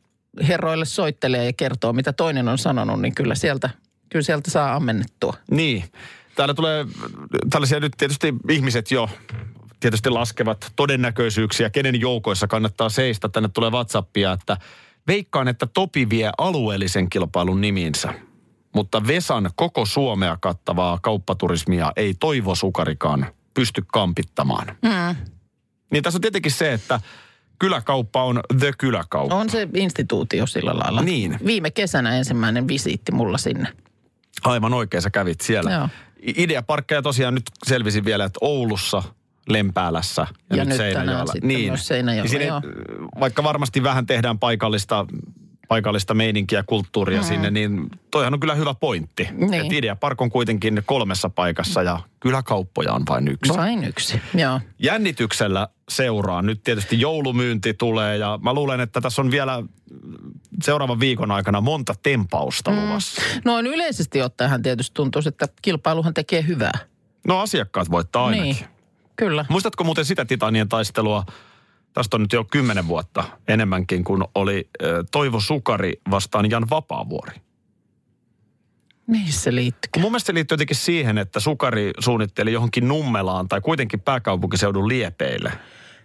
herroille 0.47 0.85
soittelee 0.85 1.45
ja 1.45 1.53
kertoo, 1.53 1.93
mitä 1.93 2.13
toinen 2.13 2.47
on 2.47 2.57
sanonut, 2.57 3.01
niin 3.01 3.15
kyllä 3.15 3.35
sieltä, 3.35 3.69
kyllä 4.09 4.23
sieltä 4.23 4.51
saa 4.51 4.75
ammennettua. 4.75 5.33
Niin. 5.51 5.83
Täällä 6.35 6.53
tulee 6.53 6.85
tällaisia 7.49 7.79
nyt 7.79 7.93
tietysti 7.97 8.33
ihmiset 8.49 8.91
jo 8.91 9.09
tietysti 9.79 10.09
laskevat 10.09 10.71
todennäköisyyksiä, 10.75 11.69
kenen 11.69 12.01
joukoissa 12.01 12.47
kannattaa 12.47 12.89
seistä. 12.89 13.29
Tänne 13.29 13.49
tulee 13.49 13.69
WhatsAppia, 13.69 14.31
että 14.31 14.57
veikkaan, 15.07 15.47
että 15.47 15.67
Topi 15.67 16.09
vie 16.09 16.31
alueellisen 16.37 17.09
kilpailun 17.09 17.61
nimiinsä. 17.61 18.13
Mutta 18.75 19.07
Vesan 19.07 19.49
koko 19.55 19.85
Suomea 19.85 20.37
kattavaa 20.41 20.99
kauppaturismia 21.01 21.91
ei 21.95 22.13
Toivo 22.13 22.55
Sukarikaan 22.55 23.25
pysty 23.53 23.83
kampittamaan. 23.93 24.67
Mm. 24.67 25.15
Niin 25.91 26.03
tässä 26.03 26.17
on 26.17 26.21
tietenkin 26.21 26.51
se, 26.51 26.73
että 26.73 26.99
kyläkauppa 27.59 28.23
on 28.23 28.39
the 28.59 28.71
kyläkauppa. 28.77 29.35
On 29.35 29.49
se 29.49 29.67
instituutio 29.73 30.47
sillä 30.47 30.71
lailla. 30.79 31.01
Niin. 31.01 31.37
Viime 31.45 31.71
kesänä 31.71 32.15
ensimmäinen 32.17 32.67
visiitti 32.67 33.11
mulla 33.11 33.37
sinne. 33.37 33.67
Aivan 34.43 34.73
oikein, 34.73 35.01
sä 35.03 35.09
kävit 35.09 35.41
siellä. 35.41 35.71
Joo. 35.71 35.89
Ideaparkkeja 36.37 37.01
tosiaan 37.01 37.33
nyt 37.35 37.43
selvisin 37.65 38.05
vielä, 38.05 38.25
että 38.25 38.37
Oulussa, 38.41 39.03
Lempäälässä 39.49 40.21
ja, 40.49 40.55
Ja 40.55 40.63
nyt 40.65 40.67
nyt 40.69 40.77
Seinäjoella. 40.77 41.31
sitten 41.33 41.59
myös 41.61 41.87
Seinäjoella, 41.87 42.23
Niin 42.23 42.29
siinä, 42.29 42.45
joo. 42.45 42.61
vaikka 43.19 43.43
varmasti 43.43 43.83
vähän 43.83 44.05
tehdään 44.05 44.39
paikallista, 44.39 45.05
paikallista 45.73 46.13
meininkiä 46.13 46.59
ja 46.59 46.63
kulttuuria 46.63 47.21
mm. 47.21 47.27
sinne, 47.27 47.51
niin 47.51 47.89
toihan 48.11 48.33
on 48.33 48.39
kyllä 48.39 48.55
hyvä 48.55 48.73
pointti. 48.73 49.27
Niin. 49.31 49.53
Et 49.53 49.71
Ideapark 49.73 50.21
on 50.21 50.29
kuitenkin 50.29 50.83
kolmessa 50.85 51.29
paikassa 51.29 51.83
ja 51.83 51.99
kyläkauppoja 52.19 52.93
on 52.93 53.03
vain 53.09 53.27
yksi. 53.27 53.53
Vain 53.53 53.83
yksi, 53.83 54.21
joo. 54.33 54.59
Jännityksellä 54.79 55.67
seuraa. 55.89 56.41
Nyt 56.41 56.63
tietysti 56.63 57.01
joulumyynti 57.01 57.73
tulee 57.73 58.17
ja 58.17 58.39
mä 58.41 58.53
luulen, 58.53 58.79
että 58.79 59.01
tässä 59.01 59.21
on 59.21 59.31
vielä 59.31 59.63
seuraavan 60.63 60.99
viikon 60.99 61.31
aikana 61.31 61.61
monta 61.61 61.95
tempausta 62.03 62.71
mm. 62.71 62.81
luvassa. 62.81 63.21
Noin 63.45 63.67
yleisesti 63.67 64.21
ottaen 64.21 64.61
tietysti 64.61 64.93
tuntuu, 64.93 65.21
että 65.25 65.47
kilpailuhan 65.61 66.13
tekee 66.13 66.45
hyvää. 66.47 66.77
No 67.27 67.39
asiakkaat 67.39 67.91
voittaa 67.91 68.25
ainakin. 68.25 68.45
Niin, 68.45 68.65
kyllä. 69.15 69.45
Muistatko 69.49 69.83
muuten 69.83 70.05
sitä 70.05 70.25
Titanien 70.25 70.69
taistelua? 70.69 71.25
Tästä 71.93 72.17
on 72.17 72.21
nyt 72.21 72.33
jo 72.33 72.43
kymmenen 72.43 72.87
vuotta 72.87 73.23
enemmänkin, 73.47 74.03
kun 74.03 74.27
oli 74.35 74.69
Toivo 75.11 75.39
Sukari 75.39 75.93
vastaan 76.11 76.49
Jan 76.49 76.69
Vapaavuori. 76.69 77.33
Mihin 79.07 79.33
se 79.33 79.55
liittyy? 79.55 80.01
Mun 80.01 80.11
mielestä 80.11 80.27
se 80.27 80.33
liittyy 80.33 80.53
jotenkin 80.53 80.75
siihen, 80.75 81.17
että 81.17 81.39
Sukari 81.39 81.91
suunnitteli 81.99 82.53
johonkin 82.53 82.87
Nummelaan 82.87 83.47
tai 83.47 83.61
kuitenkin 83.61 83.99
pääkaupunkiseudun 83.99 84.87
liepeille 84.87 85.51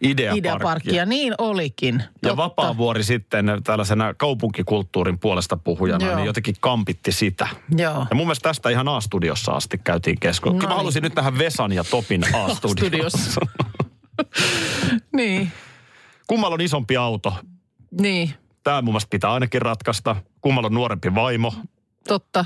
ideaparkkia. 0.00 0.38
Ideaparkkia, 0.38 1.06
niin 1.06 1.34
olikin. 1.38 1.94
Ja 1.94 2.08
Totta. 2.22 2.36
Vapaavuori 2.36 3.04
sitten 3.04 3.46
tällaisena 3.64 4.14
kaupunkikulttuurin 4.14 5.18
puolesta 5.18 5.56
puhujana, 5.56 6.06
Joo. 6.06 6.16
niin 6.16 6.26
jotenkin 6.26 6.54
kampitti 6.60 7.12
sitä. 7.12 7.48
Joo. 7.76 8.06
Ja 8.10 8.16
mun 8.16 8.26
mielestä 8.26 8.48
tästä 8.48 8.70
ihan 8.70 8.88
A-studiossa 8.88 9.52
asti 9.52 9.80
käytiin 9.84 10.20
keskustelua. 10.20 10.62
No 10.62 10.68
mä 10.68 10.68
niin. 10.68 10.76
halusin 10.76 11.02
nyt 11.02 11.14
nähdä 11.14 11.38
Vesan 11.38 11.72
ja 11.72 11.84
Topin 11.84 12.24
A-studiossa. 12.24 12.68
A-studiossa. 12.68 13.40
Niin, 15.12 15.52
Kummalla 16.28 16.54
on 16.54 16.60
isompi 16.60 16.96
auto? 16.96 17.34
niin, 18.00 18.30
Tämä 18.64 18.82
mun 18.82 18.92
mielestä 18.94 19.10
pitää 19.10 19.32
ainakin 19.32 19.62
ratkaista. 19.62 20.16
Kummalla 20.40 20.66
on 20.66 20.74
nuorempi 20.74 21.14
vaimo? 21.14 21.54
totta. 22.08 22.44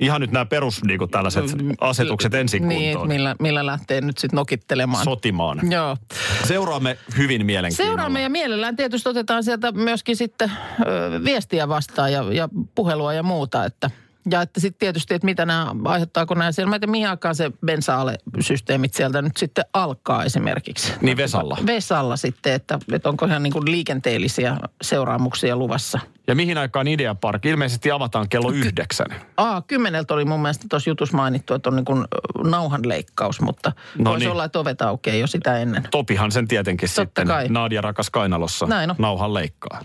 Ihan 0.00 0.20
nyt 0.20 0.30
nämä 0.30 0.44
perus 0.46 0.84
niin 0.84 0.98
kuin 0.98 1.10
tällaiset 1.10 1.44
asetukset 1.80 2.34
ensin 2.34 2.68
Niin, 2.68 2.82
kuntoon. 2.92 3.08
millä, 3.08 3.36
millä 3.40 3.66
lähtee 3.66 4.00
nyt 4.00 4.18
sitten 4.18 4.36
nokittelemaan. 4.36 5.04
Sotimaan. 5.04 5.70
Joo. 5.70 5.96
Seuraamme 6.44 6.98
hyvin 7.16 7.46
mielenkiinnolla. 7.46 7.88
Seuraamme 7.90 8.22
ja 8.22 8.28
mielellään 8.30 8.76
tietysti 8.76 9.08
otetaan 9.08 9.44
sieltä 9.44 9.72
myöskin 9.72 10.16
sitten 10.16 10.52
ö, 10.86 11.24
viestiä 11.24 11.68
vastaan 11.68 12.12
ja, 12.12 12.22
ja 12.32 12.48
puhelua 12.74 13.14
ja 13.14 13.22
muuta, 13.22 13.64
että 13.64 13.90
ja 14.30 14.42
että 14.42 14.60
sitten 14.60 14.78
tietysti, 14.78 15.14
että 15.14 15.24
mitä 15.24 15.46
nämä, 15.46 15.74
aiheuttaako 15.84 16.34
nämä 16.34 16.48
en 16.48 16.54
tiedä 16.54 16.86
mihin 16.86 17.08
aikaan 17.08 17.34
se 17.34 17.50
bensaale-systeemit 17.66 18.94
sieltä 18.94 19.22
nyt 19.22 19.36
sitten 19.36 19.64
alkaa 19.72 20.24
esimerkiksi. 20.24 20.92
Niin 21.00 21.16
Vesalla. 21.16 21.58
Vesalla 21.66 22.16
sitten, 22.16 22.52
että, 22.52 22.78
että 22.92 23.08
onko 23.08 23.26
ihan 23.26 23.42
niin 23.42 23.52
kuin 23.52 23.70
liikenteellisiä 23.70 24.56
seuraamuksia 24.82 25.56
luvassa. 25.56 26.00
Ja 26.26 26.34
mihin 26.34 26.58
aikaan 26.58 26.88
Ideapark? 26.88 27.46
Ilmeisesti 27.46 27.90
avataan 27.90 28.28
kello 28.28 28.50
yhdeksän. 28.50 29.06
Aa, 29.36 29.62
kymmeneltä 29.62 30.14
oli 30.14 30.24
mun 30.24 30.42
mielestä 30.42 30.66
tuossa 30.70 30.90
jutussa 30.90 31.16
mainittu, 31.16 31.54
että 31.54 31.70
on 31.70 31.76
niin 31.76 31.84
kuin 31.84 32.04
nauhanleikkaus, 32.44 33.40
mutta 33.40 33.72
no 33.98 34.10
voisi 34.10 34.24
niin. 34.24 34.32
olla, 34.32 34.44
että 34.44 34.58
ovet 34.58 34.82
aukeaa 34.82 35.16
jo 35.16 35.26
sitä 35.26 35.58
ennen. 35.58 35.88
Topihan 35.90 36.32
sen 36.32 36.48
tietenkin 36.48 36.88
Totta 36.88 37.02
sitten 37.02 37.26
kai. 37.26 37.48
Nadia 37.48 37.80
Rakas 37.80 38.10
Kainalossa 38.10 38.66
Näin 38.66 38.90
on. 38.90 38.96
nauhan 38.98 39.34
leikkaa. 39.34 39.80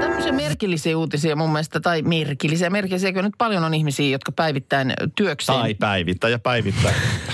Tämmöisiä 0.00 0.32
merkillisiä 0.32 0.98
uutisia 0.98 1.36
mun 1.36 1.52
mielestä, 1.52 1.80
tai 1.80 2.02
merkillisiä, 2.02 2.70
merkillisiä, 2.70 3.12
kyllä 3.12 3.28
nyt 3.28 3.34
paljon 3.38 3.64
on 3.64 3.74
ihmisiä, 3.74 4.08
jotka 4.08 4.32
päivittäin 4.32 4.92
työkseen. 5.16 5.58
Tai 5.58 5.74
päivittää 5.74 6.30
ja 6.30 6.38
päivittää. 6.38 6.92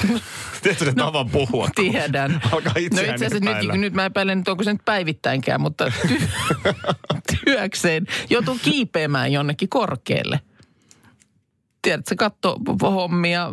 Tiedätkö 0.62 0.84
se 0.84 0.92
tavan 0.92 1.30
puhua? 1.30 1.68
kun 1.76 1.90
Tiedän. 1.90 2.40
Alkaa 2.52 2.72
No 2.72 2.80
itseään 2.80 3.10
itse 3.14 3.26
asiassa 3.26 3.50
epäillä. 3.50 3.72
nyt, 3.72 3.80
nyt 3.80 3.94
mä 3.94 4.04
epäilen, 4.04 4.38
että 4.38 4.50
onko 4.50 4.64
se 4.64 4.72
nyt 4.72 4.84
päivittäinkään, 4.84 5.60
mutta 5.60 5.92
ty- 6.06 6.22
työkseen 7.44 8.06
joutuu 8.30 8.58
kiipeämään 8.62 9.32
jonnekin 9.32 9.68
korkealle. 9.68 10.40
Tiedätkö, 11.82 12.14
katto 12.18 12.56
hommia, 12.82 13.52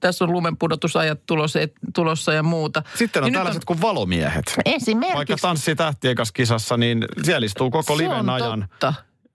tässä 0.00 0.24
on 0.24 0.32
lumenpudotusajat 0.32 1.26
tulossa, 1.26 1.58
tulossa 1.94 2.32
ja 2.32 2.42
muuta. 2.42 2.82
Sitten 2.94 3.22
on 3.22 3.26
Ja 3.26 3.30
nyt 3.30 3.38
tällaiset 3.38 3.64
kuin 3.64 3.80
valomiehet. 3.80 4.56
Esimerkiksi. 4.64 5.16
Vaikka 5.16 5.36
tanssii 5.40 5.74
tähtien 5.74 6.16
kanssa 6.16 6.32
kisassa, 6.32 6.76
niin 6.76 7.04
siellä 7.22 7.44
istuu 7.46 7.70
koko 7.70 7.96
se 7.96 8.02
liven 8.02 8.18
on 8.18 8.30
ajan 8.30 8.60
totta. 8.60 8.94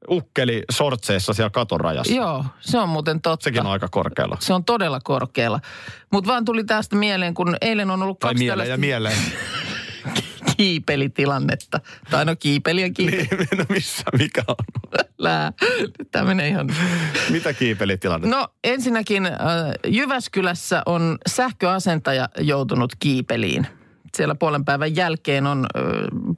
ukkeli 0.09 0.63
sortseissa 0.71 1.33
siellä 1.33 1.49
katorajassa. 1.49 2.13
Joo, 2.13 2.45
se 2.59 2.77
on 2.77 2.89
muuten 2.89 3.21
totta. 3.21 3.43
Sekin 3.43 3.65
on 3.65 3.71
aika 3.71 3.87
korkealla. 3.91 4.37
Se 4.39 4.53
on 4.53 4.65
todella 4.65 4.99
korkealla. 5.03 5.59
Mutta 6.11 6.27
vaan 6.31 6.45
tuli 6.45 6.63
tästä 6.63 6.95
mieleen, 6.95 7.33
kun 7.33 7.55
eilen 7.61 7.91
on 7.91 8.03
ollut 8.03 8.19
Tai 8.19 8.29
kaksi 8.29 8.43
mieleen 8.43 8.69
ja 8.69 8.77
tällaista 8.77 8.79
mieleen. 8.79 9.17
kiipelitilannetta. 10.59 11.79
Tai 12.09 12.25
no 12.25 12.35
kiipeli 12.35 12.81
ja 12.81 12.89
kiipeli. 12.93 13.27
Niin, 13.31 13.57
no 13.57 13.65
missä, 13.69 14.03
mikä 14.17 14.43
on? 14.47 14.55
Lää. 15.17 15.53
Nyt 15.79 16.11
Tämä 16.11 16.25
menee 16.25 16.47
ihan... 16.47 16.69
Mitä 17.29 17.53
kiipelitilanne? 17.53 18.27
No 18.27 18.47
ensinnäkin 18.63 19.25
äh, 19.25 19.33
Jyväskylässä 19.87 20.83
on 20.85 21.17
sähköasentaja 21.29 22.29
joutunut 22.39 22.95
kiipeliin. 22.99 23.67
Siellä 24.17 24.35
puolen 24.35 24.65
päivän 24.65 24.95
jälkeen 24.95 25.47
on 25.47 25.65
äh, 25.77 25.83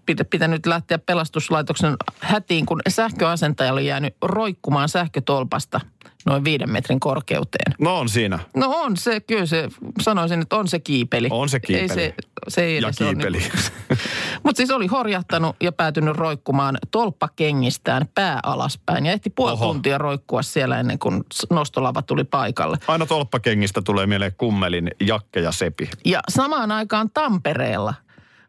pitä- 0.05 0.25
pitänyt 0.25 0.65
lähteä 0.65 0.97
pelastuslaitoksen 0.97 1.95
hätiin, 2.19 2.65
kun 2.65 2.81
sähköasentaja 2.87 3.73
oli 3.73 3.87
jäänyt 3.87 4.15
roikkumaan 4.21 4.89
sähkötolpasta 4.89 5.81
noin 6.25 6.43
viiden 6.43 6.71
metrin 6.71 6.99
korkeuteen. 6.99 7.73
No 7.79 7.99
on 7.99 8.09
siinä. 8.09 8.39
No 8.55 8.69
on 8.69 8.97
se, 8.97 9.19
kyllä 9.19 9.45
se, 9.45 9.69
sanoisin, 10.01 10.41
että 10.41 10.55
on 10.55 10.67
se 10.67 10.79
kiipeli. 10.79 11.27
On 11.31 11.49
se 11.49 11.59
kiipeli. 11.59 12.01
Ei 12.01 12.09
se, 12.09 12.13
se 12.47 12.63
ei 12.63 12.81
Ja 12.81 12.87
ole 12.87 12.93
kiipeli. 12.97 13.37
Niin 13.89 13.99
Mutta 14.43 14.57
siis 14.57 14.71
oli 14.71 14.87
horjahtanut 14.87 15.55
ja 15.61 15.71
päätynyt 15.71 16.17
roikkumaan 16.17 16.77
tolppakengistään 16.91 18.05
pää 18.15 18.39
alaspäin. 18.43 19.05
Ja 19.05 19.11
ehti 19.11 19.29
puoli 19.29 19.51
Oho. 19.53 19.65
tuntia 19.65 19.97
roikkua 19.97 20.41
siellä 20.41 20.79
ennen 20.79 20.99
kuin 20.99 21.23
nostolava 21.49 22.01
tuli 22.01 22.23
paikalle. 22.23 22.77
Aina 22.87 23.05
tolppakengistä 23.05 23.81
tulee 23.81 24.07
mieleen 24.07 24.35
kummelin 24.37 24.91
Jakke 24.99 25.39
ja 25.39 25.51
Sepi. 25.51 25.89
Ja 26.05 26.19
samaan 26.29 26.71
aikaan 26.71 27.09
Tampereella 27.13 27.93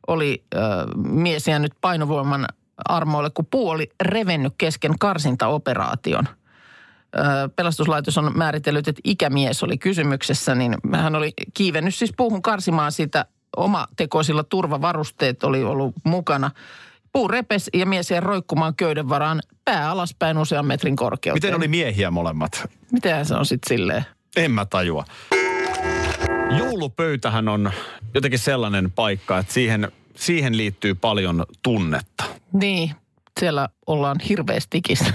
oli 0.06 0.44
äh, 0.54 0.60
mies 0.96 1.48
jäänyt 1.48 1.72
painovoiman 1.80 2.46
armoille, 2.84 3.30
kun 3.30 3.46
puu 3.46 3.70
oli 3.70 3.90
revennyt 4.02 4.54
kesken 4.58 4.98
karsintaoperaation. 4.98 6.28
Pelastuslaitos 7.56 8.18
on 8.18 8.32
määritellyt, 8.34 8.88
että 8.88 9.00
ikämies 9.04 9.62
oli 9.62 9.78
kysymyksessä, 9.78 10.54
niin 10.54 10.74
hän 10.92 11.14
oli 11.14 11.32
kiivennyt 11.54 11.94
siis 11.94 12.12
puuhun 12.16 12.42
karsimaan 12.42 12.92
sitä 12.92 13.26
omatekoisilla 13.56 14.44
turvavarusteet 14.44 15.44
oli 15.44 15.64
ollut 15.64 15.94
mukana. 16.04 16.50
Puu 17.12 17.28
repes 17.28 17.70
ja 17.74 17.86
mies 17.86 18.10
jäi 18.10 18.20
roikkumaan 18.20 18.74
köyden 18.74 19.08
varaan 19.08 19.40
pää 19.64 19.90
alaspäin 19.90 20.38
usean 20.38 20.66
metrin 20.66 20.96
korkeuteen. 20.96 21.36
Miten 21.36 21.56
oli 21.56 21.68
miehiä 21.68 22.10
molemmat? 22.10 22.68
Miten 22.92 23.26
se 23.26 23.34
on 23.34 23.46
sitten 23.46 23.68
silleen? 23.68 24.04
En 24.36 24.50
mä 24.50 24.64
tajua. 24.66 25.04
Joulupöytähän 26.58 27.48
on 27.48 27.72
jotenkin 28.14 28.38
sellainen 28.38 28.90
paikka, 28.90 29.38
että 29.38 29.52
siihen, 29.52 29.92
siihen 30.16 30.56
liittyy 30.56 30.94
paljon 30.94 31.44
tunnetta. 31.62 32.24
Niin, 32.52 32.90
siellä 33.40 33.68
ollaan 33.86 34.16
hirveästi 34.28 34.68
tikissä. 34.70 35.12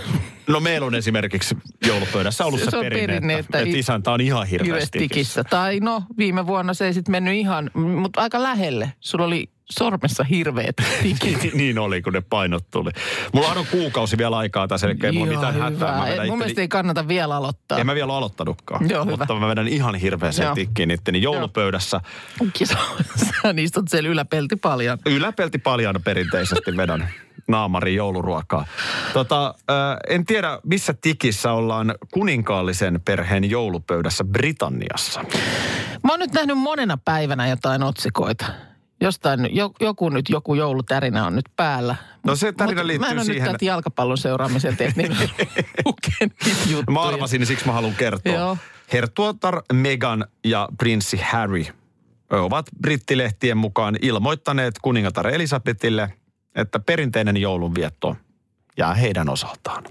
No 0.48 0.60
meillä 0.60 0.88
on 0.88 0.96
esimerkiksi 0.96 1.58
joulupöydässä 1.88 2.46
ollut 2.46 2.60
se, 2.60 2.70
Se 2.70 2.78
on 2.78 2.84
perinne, 2.84 3.08
perinne, 3.08 3.34
että, 3.40 3.60
että 3.60 3.78
isäntä 3.78 4.12
on 4.12 4.22
ihan 4.22 4.48
hirveästi 4.48 5.00
tikissä. 5.00 5.44
Tai 5.44 5.80
no, 5.80 6.04
viime 6.18 6.48
vuonna 6.48 6.74
se 6.74 6.86
ei 6.86 6.94
sitten 6.94 7.12
mennyt 7.12 7.34
ihan, 7.34 7.72
mutta 7.74 8.22
aika 8.22 8.44
lähelle. 8.44 8.94
Sulla 9.00 9.26
oli 9.26 9.50
sormessa 9.72 10.24
hirveät 10.24 10.76
tikit. 11.02 11.54
niin 11.54 11.80
oli, 11.80 12.02
kun 12.02 12.14
ne 12.14 12.22
painot 12.22 12.72
tuli. 12.72 12.92
Mulla 13.34 13.48
on 13.48 13.66
kuukausi 13.72 14.18
vielä 14.18 14.38
aikaa 14.38 14.68
tässä, 14.68 14.88
eli 14.88 14.96
ei 15.04 15.12
mulla 15.12 15.34
mitään 15.34 15.60
hätää. 15.60 15.98
Mä 15.98 16.06
vedän 16.06 16.28
Mun 16.28 16.38
mielestä 16.38 16.62
ei 16.62 16.68
kannata 16.68 17.08
vielä 17.08 17.36
aloittaa. 17.36 17.80
En 17.80 17.86
mä 17.86 17.96
vielä 17.96 18.16
aloittanutkaan. 18.16 18.90
Joo, 18.90 19.06
hyvä. 19.06 19.18
Mutta 19.18 19.40
mä 19.40 19.48
vedän 19.48 19.68
ihan 19.68 19.96
hirveäseen 19.96 20.54
tikkiin 20.54 20.92
itteni 20.92 21.22
joulupöydässä. 21.22 22.02
Sä, 22.64 22.78
sä 23.16 23.54
istut 23.58 23.88
siellä 23.88 24.10
yläpelti 24.10 24.56
paljon. 24.56 24.98
Yläpelti 25.06 25.58
paljon 25.58 25.96
perinteisesti 26.04 26.78
vedän 26.78 27.10
naamari 27.48 27.96
jouluruokaa. 27.96 28.66
Tota, 29.14 29.56
en 30.10 30.26
tiedä, 30.26 30.60
missä 30.64 30.94
tikissä 31.02 31.52
ollaan 31.52 31.96
kuninkaallisen 32.14 33.02
perheen 33.06 33.50
joulupöydässä 33.50 34.24
Britanniassa. 34.24 35.22
Mä 36.04 36.12
oon 36.14 36.20
nyt 36.20 36.34
nähnyt 36.34 36.58
monena 36.58 36.98
päivänä 37.06 37.48
jotain 37.48 37.84
otsikoita. 37.84 38.46
Jostain, 39.02 39.56
jo, 39.56 39.72
joku 39.82 40.10
nyt, 40.10 40.30
joku 40.30 40.56
joulutärinä 40.56 41.26
on 41.26 41.36
nyt 41.36 41.46
päällä. 41.56 41.96
No 42.26 42.36
se 42.36 42.52
tärinä 42.52 42.82
Mut 42.82 42.86
liittyy 42.88 43.14
Mä 43.16 43.20
en 43.22 43.26
siihen- 43.26 43.42
nyt 43.42 43.46
täältä 43.46 43.66
jalkapallon 43.66 44.18
seuraamisen 44.18 44.78
tehnyt 44.78 45.10
niin. 45.20 45.30
Mä 46.92 47.02
arvasin, 47.02 47.40
niin 47.40 47.48
siksi 47.48 47.66
mä 47.66 47.72
haluan 47.72 47.96
kertoa. 47.96 48.34
Joo. 48.34 48.58
Herttuotar 48.94 49.62
Meghan 49.74 50.26
ja 50.44 50.70
prinssi 50.78 51.18
Harry 51.32 51.64
ovat 52.30 52.66
brittilehtien 52.82 53.58
mukaan 53.58 53.96
ilmoittaneet 54.02 54.76
kuningatar 54.82 55.28
Elisabetille, 55.28 56.14
että 56.58 56.80
perinteinen 56.80 57.38
joulunvietto 57.38 58.15
jää 58.78 58.93
heidän 58.93 59.30
osaltaan. 59.30 59.84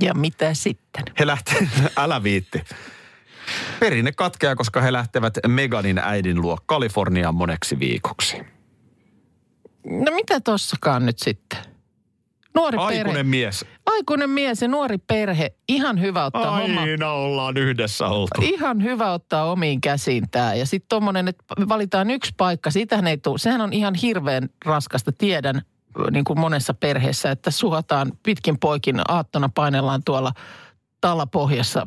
Ja 0.00 0.14
mitä 0.14 0.54
sitten? 0.54 1.04
He 1.18 1.26
lähtevät, 1.26 1.68
älä 1.96 2.22
viitti. 2.22 2.64
Perinne 3.80 4.12
katkeaa, 4.12 4.56
koska 4.56 4.80
he 4.80 4.92
lähtevät 4.92 5.34
Meganin 5.46 5.98
äidin 5.98 6.40
luo 6.40 6.58
Kaliforniaan 6.66 7.34
moneksi 7.34 7.78
viikoksi. 7.78 8.36
No 9.84 10.12
mitä 10.14 10.40
tossakaan 10.40 11.06
nyt 11.06 11.18
sitten? 11.18 11.58
Nuori 12.56 12.78
perhe. 12.78 12.98
Aikuinen 12.98 13.26
mies. 13.26 13.64
Aikuinen 13.86 14.30
mies 14.30 14.62
ja 14.62 14.68
nuori 14.68 14.98
perhe. 14.98 15.54
Ihan 15.68 16.00
hyvä 16.00 16.24
ottaa 16.24 16.56
homma. 16.56 16.80
Aina 16.80 17.12
ollaan 17.12 17.56
yhdessä 17.56 18.06
oltu. 18.06 18.40
Ihan 18.42 18.82
hyvä 18.82 19.12
ottaa 19.12 19.50
omiin 19.52 19.80
käsiin 19.80 20.24
tämä. 20.30 20.54
Ja 20.54 20.66
sitten 20.66 20.88
tuommoinen, 20.88 21.28
että 21.28 21.44
valitaan 21.68 22.10
yksi 22.10 22.32
paikka, 22.36 22.70
sitähän 22.70 23.06
ei 23.06 23.18
tule. 23.18 23.38
Sehän 23.38 23.60
on 23.60 23.72
ihan 23.72 23.94
hirveän 23.94 24.48
raskasta, 24.64 25.12
tiedän 25.12 25.62
niin 26.10 26.24
kuin 26.24 26.40
monessa 26.40 26.74
perheessä, 26.74 27.30
että 27.30 27.50
suhataan 27.50 28.12
pitkin 28.22 28.58
poikin 28.58 29.00
aattona 29.08 29.50
painellaan 29.54 30.02
tuolla 30.04 30.32
tallapohjassa 31.00 31.86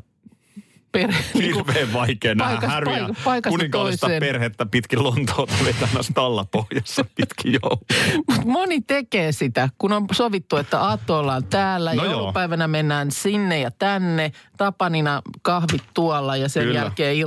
per, 0.92 1.14
niin 1.34 1.54
kuin 1.54 1.66
Hirveän 1.66 1.94
vaikea 1.94 2.36
nähdä 2.36 2.68
härjää 2.68 3.08
paik- 3.08 3.50
kuninkaallista 3.50 4.08
toiseen. 4.08 4.20
perhettä 4.20 4.66
pitkin 4.66 5.04
Lontoota 5.04 5.54
vetämässä 5.66 6.14
tallapohjassa 6.14 7.06
pitkin 7.16 7.54
joulua. 7.64 7.86
Mut 8.30 8.46
moni 8.46 8.82
tekee 8.82 9.32
sitä, 9.32 9.70
kun 9.78 9.94
on 9.94 10.06
sovittu, 10.12 10.58
että 10.58 10.80
aatto 10.82 11.20
ollaan 11.20 11.44
täällä, 11.44 11.94
No 11.94 12.02
no 12.04 12.04
joo. 12.04 12.14
joulupäivänä 12.14 12.68
mennään 12.68 13.12
sinne 13.12 13.60
ja 13.60 13.72
tänne, 13.72 14.32
tapanina 14.58 15.22
kahvit 15.42 15.84
tuolla 15.94 16.36
ja 16.38 16.50
sen 16.50 16.64
Kyllä. 16.64 16.80
jälkeen 16.80 17.20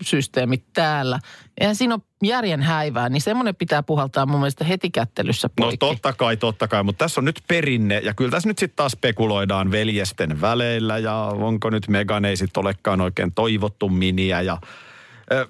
iltasysteemit 0.00 0.64
täällä. 0.72 1.18
Eihän 1.60 1.76
siinä 1.76 1.94
ole 1.94 2.02
järjen 2.22 2.62
häivää, 2.62 3.08
niin 3.08 3.20
semmoinen 3.20 3.56
pitää 3.56 3.82
puhaltaa 3.82 4.26
mun 4.26 4.40
mielestä 4.40 4.64
heti 4.64 4.90
kättelyssä 4.90 5.48
No 5.48 5.52
poikki. 5.56 5.76
totta 5.76 6.12
kai, 6.12 6.36
totta 6.36 6.68
kai, 6.68 6.82
mutta 6.82 7.04
tässä 7.04 7.20
on 7.20 7.24
nyt 7.24 7.40
perinne 7.48 7.98
ja 7.98 8.14
kyllä 8.14 8.30
tässä 8.30 8.48
nyt 8.48 8.58
sitten 8.58 8.76
taas 8.76 8.92
spekuloidaan 8.92 9.70
veljesten 9.70 10.40
väleillä 10.40 10.98
ja 10.98 11.14
onko 11.16 11.70
nyt 11.70 11.88
Megan 11.88 12.24
ei 12.24 12.36
sitten 12.36 12.60
olekaan 12.60 13.00
oikein 13.00 13.32
toivottu 13.32 13.88
miniä 13.88 14.40
ja 14.40 14.58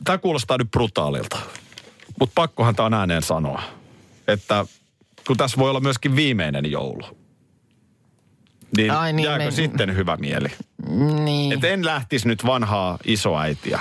tämä 0.04 0.18
kuulostaa 0.18 0.58
nyt 0.58 0.70
brutaalilta, 0.70 1.38
mutta 2.20 2.32
pakkohan 2.34 2.76
tämä 2.76 2.86
on 2.86 2.94
ääneen 2.94 3.22
sanoa, 3.22 3.62
että 4.28 4.64
kun 5.26 5.36
tässä 5.36 5.56
voi 5.58 5.70
olla 5.70 5.80
myöskin 5.80 6.16
viimeinen 6.16 6.70
joulu, 6.70 7.02
niin, 8.76 8.90
Ai 8.90 9.12
niin, 9.12 9.24
jääkö 9.24 9.44
me- 9.44 9.50
sitten 9.50 9.96
hyvä 9.96 10.16
mieli? 10.16 10.48
Niin. 11.24 11.52
Että 11.52 11.66
en 11.68 11.84
lähtisi 11.86 12.28
nyt 12.28 12.46
vanhaa 12.46 12.98
isoäitiä. 13.04 13.80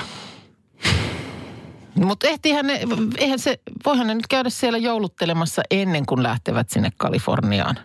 Mutta 2.06 2.28
ehtihän 2.28 2.68
ne, 2.68 2.82
eihän 3.18 3.40
se, 3.40 3.60
voihan 3.86 4.08
ne 4.08 4.16
nyt 4.16 4.28
käydä 4.28 4.50
siellä 4.50 4.78
jouluttelemassa 4.78 5.62
ennen 5.72 6.06
kuin 6.06 6.24
lähtevät 6.24 6.70
sinne 6.70 6.90
Kaliforniaan. 6.98 7.76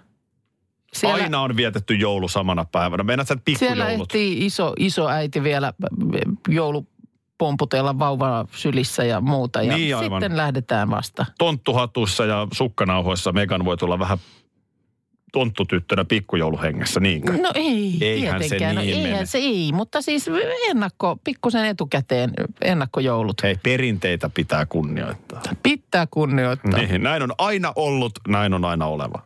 Siellä, 0.95 1.15
Aina 1.15 1.41
on 1.41 1.57
vietetty 1.57 1.95
joulu 1.95 2.29
samana 2.29 2.65
päivänä. 2.65 3.03
Meinaat 3.03 3.29
sä, 3.29 3.35
että 3.35 3.53
Siellä 3.59 3.85
pikkujoulut? 3.85 4.15
ehtii 4.15 4.47
iso, 4.47 4.73
iso 4.79 5.09
äiti 5.09 5.43
vielä 5.43 5.73
joulupomputella 6.49 7.99
vauvaa 7.99 8.47
sylissä 8.53 9.05
ja 9.05 9.21
muuta. 9.21 9.63
Ja 9.63 9.77
Niin, 9.77 9.97
aivan. 9.97 10.23
sitten 10.23 10.37
lähdetään 10.37 10.91
vasta. 10.91 11.27
tonttuhatussa 11.39 12.25
ja 12.25 12.47
sukkanauhoissa 12.53 13.33
Megan 13.33 13.65
voi 13.65 13.77
tulla 13.77 13.99
vähän 13.99 14.19
tonttutyttönä 15.33 16.05
pikkujouluhengessä, 16.05 17.01
niinkö? 17.01 17.33
No 17.33 17.51
ei, 17.55 17.99
Eihän 18.01 18.43
se 18.43 18.49
tietenkään. 18.49 18.77
niin 18.77 18.93
no, 18.93 18.99
eihän 18.99 19.13
mene. 19.13 19.27
se 19.27 19.39
ei, 19.39 19.71
mutta 19.73 20.03
siis 20.03 20.31
ennakko, 20.69 21.17
pikkusen 21.25 21.65
etukäteen 21.65 22.31
ennakkojoulut. 22.61 23.43
Hei, 23.43 23.57
perinteitä 23.63 24.31
pitää 24.35 24.67
kunnioittaa. 24.67 25.43
Pitää 25.63 26.07
kunnioittaa. 26.11 26.81
Niin, 26.81 27.03
näin 27.03 27.23
on 27.23 27.33
aina 27.39 27.73
ollut, 27.77 28.13
näin 28.29 28.55
on 28.55 28.65
aina 28.65 28.87
oleva. 28.87 29.23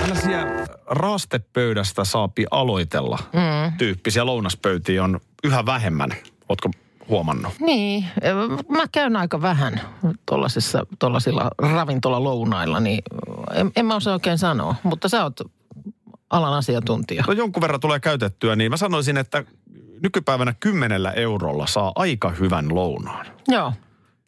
Tällaisia 0.00 0.46
raastepöydästä 0.86 2.04
saapi 2.04 2.46
aloitella 2.50 3.18
mm. 3.32 3.78
tyyppisiä 3.78 4.26
lounaspöytiä 4.26 5.04
on 5.04 5.20
yhä 5.44 5.66
vähemmän. 5.66 6.10
Ootko 6.48 6.70
huomannut? 7.08 7.52
Niin, 7.60 8.04
mä 8.68 8.84
käyn 8.92 9.16
aika 9.16 9.42
vähän 9.42 9.80
tollasissa, 10.26 10.86
tollasilla 10.98 11.50
ravintola-lounailla, 11.58 12.80
niin 12.80 13.02
en, 13.54 13.70
en 13.76 13.86
mä 13.86 13.96
osaa 13.96 14.14
oikein 14.14 14.38
sanoa, 14.38 14.74
mutta 14.82 15.08
sä 15.08 15.22
oot 15.22 15.40
alan 16.30 16.54
asiantuntija. 16.54 17.24
No 17.26 17.32
jonkun 17.32 17.60
verran 17.60 17.80
tulee 17.80 18.00
käytettyä, 18.00 18.56
niin 18.56 18.70
mä 18.70 18.76
sanoisin, 18.76 19.16
että 19.16 19.44
nykypäivänä 20.02 20.54
kymmenellä 20.60 21.12
eurolla 21.12 21.66
saa 21.66 21.92
aika 21.94 22.30
hyvän 22.30 22.74
lounaan. 22.74 23.26
Joo. 23.48 23.72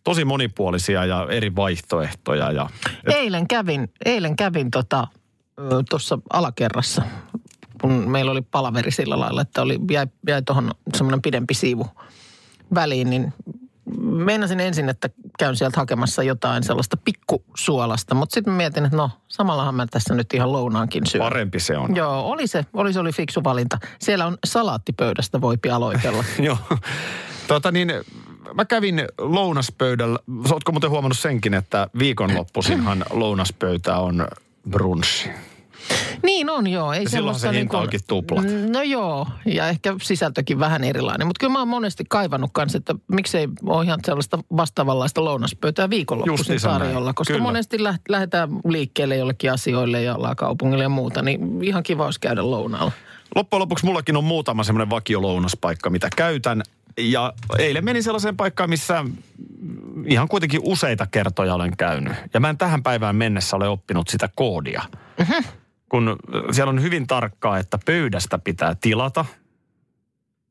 Tosi 0.05 0.25
monipuolisia 0.25 1.05
ja 1.05 1.27
eri 1.31 1.57
vaihtoehtoja. 1.57 2.53
Ja, 2.53 2.69
et, 3.07 3.15
Eilen 3.15 3.49
kävin, 3.49 3.93
eilen 4.05 4.37
kävin 4.37 4.71
tota, 4.71 5.09
tuossa 5.91 6.19
alakerrassa, 6.33 7.03
kun 7.81 7.93
meillä 7.93 8.33
oli 8.33 8.43
palaveri 8.43 8.91
sillä 8.91 9.21
lailla, 9.21 9.41
että 9.41 9.63
oli, 9.63 9.79
jäi, 9.91 10.07
jäi 10.29 10.43
tuohon 10.43 10.71
semmoinen 10.97 11.23
pidempi 11.23 11.55
siivu 11.55 11.87
väliin, 12.75 13.11
niin 13.11 13.33
meinasin 14.01 14.61
ensin, 14.61 14.89
että 14.89 15.11
käyn 15.39 15.57
sieltä 15.57 15.81
hakemassa 15.81 16.23
jotain 16.23 16.63
sellaista 16.63 16.97
pikkusuolasta, 16.97 18.15
mutta 18.15 18.35
sitten 18.35 18.53
mietin, 18.53 18.85
että 18.85 18.97
no, 18.97 19.11
samallahan 19.29 19.75
mä 19.75 19.87
tässä 19.87 20.15
nyt 20.15 20.35
ihan 20.35 20.53
lounaankin 20.53 21.07
syön. 21.07 21.25
parempi 21.25 21.61
se 21.61 21.79
on. 21.79 21.97
Joo, 21.97 22.31
oli 22.31 22.47
se, 22.47 22.67
oli 22.73 22.93
se 22.93 23.01
oli 23.01 23.13
fiksu 23.13 23.45
valinta. 23.45 23.79
Siellä 23.99 24.27
on 24.27 24.39
salaattipöydästä 24.47 25.41
voipi 25.41 25.71
aloitella. 25.71 26.25
Joo. 26.39 26.59
Tota 27.49 27.73
niin, 27.73 27.93
mä 28.55 28.65
kävin 28.65 29.03
lounaspöydällä. 29.19 30.19
Ootko 30.53 30.73
muuten 30.73 30.91
huomannut 30.91 31.19
senkin, 31.19 31.55
että 31.55 31.89
viikonloppuisinhan 31.99 33.05
lounaspöytä 33.11 33.97
on 33.97 34.29
brunchi. 34.71 35.31
Niin 36.23 36.51
on 36.51 36.67
joo. 36.67 36.93
Ei 36.93 37.03
Ja 37.03 37.09
silloin 37.11 37.39
se 37.39 37.53
hinta 37.53 37.79
onkin 37.79 38.01
tuplat. 38.09 38.45
No 38.73 38.83
joo, 38.83 39.27
ja 39.47 39.69
ehkä 39.69 39.95
sisältökin 40.03 40.59
vähän 40.59 40.85
erilainen. 40.85 41.27
Mutta 41.27 41.41
kyllä 41.41 41.53
mä 41.53 41.59
oon 41.59 41.69
monesti 41.69 42.05
kaivannut 42.09 42.51
kanssa, 42.53 42.79
että 42.79 42.95
miksei 43.09 43.49
ole 43.67 43.85
ihan 43.85 43.99
sellaista 44.05 44.39
vastaavanlaista 44.57 45.25
lounaspöytää 45.25 45.91
viikonloppuisin 45.91 46.59
näin. 46.65 46.81
tarjolla. 46.81 47.13
Koska 47.15 47.35
Kyllä. 47.35 47.43
monesti 47.43 47.83
lä- 47.83 47.99
lähdetään 48.09 48.49
liikkeelle 48.69 49.17
jollekin 49.17 49.53
asioille 49.53 50.03
ja 50.03 50.15
ollaan 50.15 50.37
kaupungille 50.37 50.83
ja 50.85 50.89
muuta, 50.89 51.23
niin 51.23 51.65
ihan 51.65 51.83
kiva 51.83 52.05
olisi 52.05 52.21
käydä 52.21 52.51
lounaalla. 52.51 52.93
Loppujen 53.35 53.61
lopuksi 53.61 53.85
mullakin 53.85 54.17
on 54.17 54.25
muutama 54.25 54.65
semmoinen 54.65 54.91
vakiolounaspaikka, 54.91 55.91
mitä 55.91 56.09
käytän. 56.17 56.63
Ja 56.99 57.33
eilen 57.59 57.85
menin 57.85 58.03
sellaiseen 58.03 58.37
paikkaan, 58.37 58.71
missä 58.71 59.05
ihan 60.07 60.29
kuitenkin 60.29 60.61
useita 60.63 61.07
kertoja 61.07 61.55
olen 61.55 61.77
käynyt. 61.77 62.13
Ja 62.35 62.41
mä 62.41 62.51
en 62.51 62.59
tähän 62.59 62.83
päivään 62.83 63.17
mennessä 63.17 63.57
ole 63.57 63.69
oppinut 63.69 64.09
sitä 64.09 64.29
koodia. 64.35 64.83
Mhm. 65.19 65.45
Kun 65.89 66.09
äh, 66.09 66.41
siellä 66.51 66.71
on 66.71 66.83
hyvin 66.83 67.07
tarkkaa, 67.07 67.59
että 67.59 67.79
pöydästä 67.87 68.39
pitää 68.39 68.77
tilata 68.81 69.25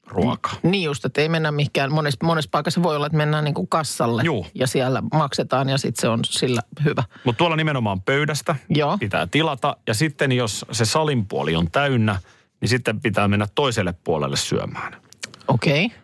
ruoka. 0.07 0.49
Niin 0.63 0.83
just, 0.83 1.05
että 1.05 1.21
ei 1.21 1.29
mennä 1.29 1.51
mihinkään. 1.51 1.91
Monessa, 1.91 2.25
monessa 2.25 2.49
paikassa 2.51 2.83
voi 2.83 2.95
olla, 2.95 3.05
että 3.05 3.17
mennään 3.17 3.43
niin 3.43 3.53
kuin 3.53 3.67
kassalle 3.67 4.21
Juu. 4.25 4.47
ja 4.55 4.67
siellä 4.67 5.03
maksetaan 5.13 5.69
ja 5.69 5.77
sitten 5.77 6.01
se 6.01 6.07
on 6.07 6.19
sillä 6.25 6.61
hyvä. 6.83 7.03
Mutta 7.23 7.37
tuolla 7.37 7.55
nimenomaan 7.55 8.01
pöydästä 8.01 8.55
Joo. 8.69 8.97
pitää 8.97 9.27
tilata. 9.27 9.77
Ja 9.87 9.93
sitten 9.93 10.31
jos 10.31 10.65
se 10.71 10.85
salin 10.85 11.25
puoli 11.25 11.55
on 11.55 11.71
täynnä, 11.71 12.19
niin 12.61 12.69
sitten 12.69 13.01
pitää 13.01 13.27
mennä 13.27 13.47
toiselle 13.55 13.93
puolelle 14.03 14.37
syömään. 14.37 15.01
Okei. 15.47 15.85
Okay. 15.85 15.97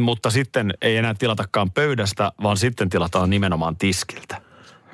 Mutta 0.00 0.30
sitten 0.30 0.74
ei 0.82 0.96
enää 0.96 1.14
tilatakaan 1.14 1.70
pöydästä, 1.70 2.32
vaan 2.42 2.56
sitten 2.56 2.88
tilataan 2.88 3.30
nimenomaan 3.30 3.76
tiskiltä. 3.76 4.40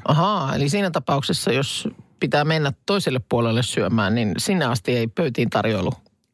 Ahaa, 0.08 0.54
eli 0.54 0.68
siinä 0.68 0.90
tapauksessa, 0.90 1.52
jos 1.52 1.88
pitää 2.24 2.44
mennä 2.44 2.72
toiselle 2.86 3.20
puolelle 3.28 3.62
syömään, 3.62 4.14
niin 4.14 4.32
sinne 4.38 4.64
asti 4.64 4.96
ei 4.96 5.06
pöytiin 5.06 5.50
tarjoilu 5.50 5.92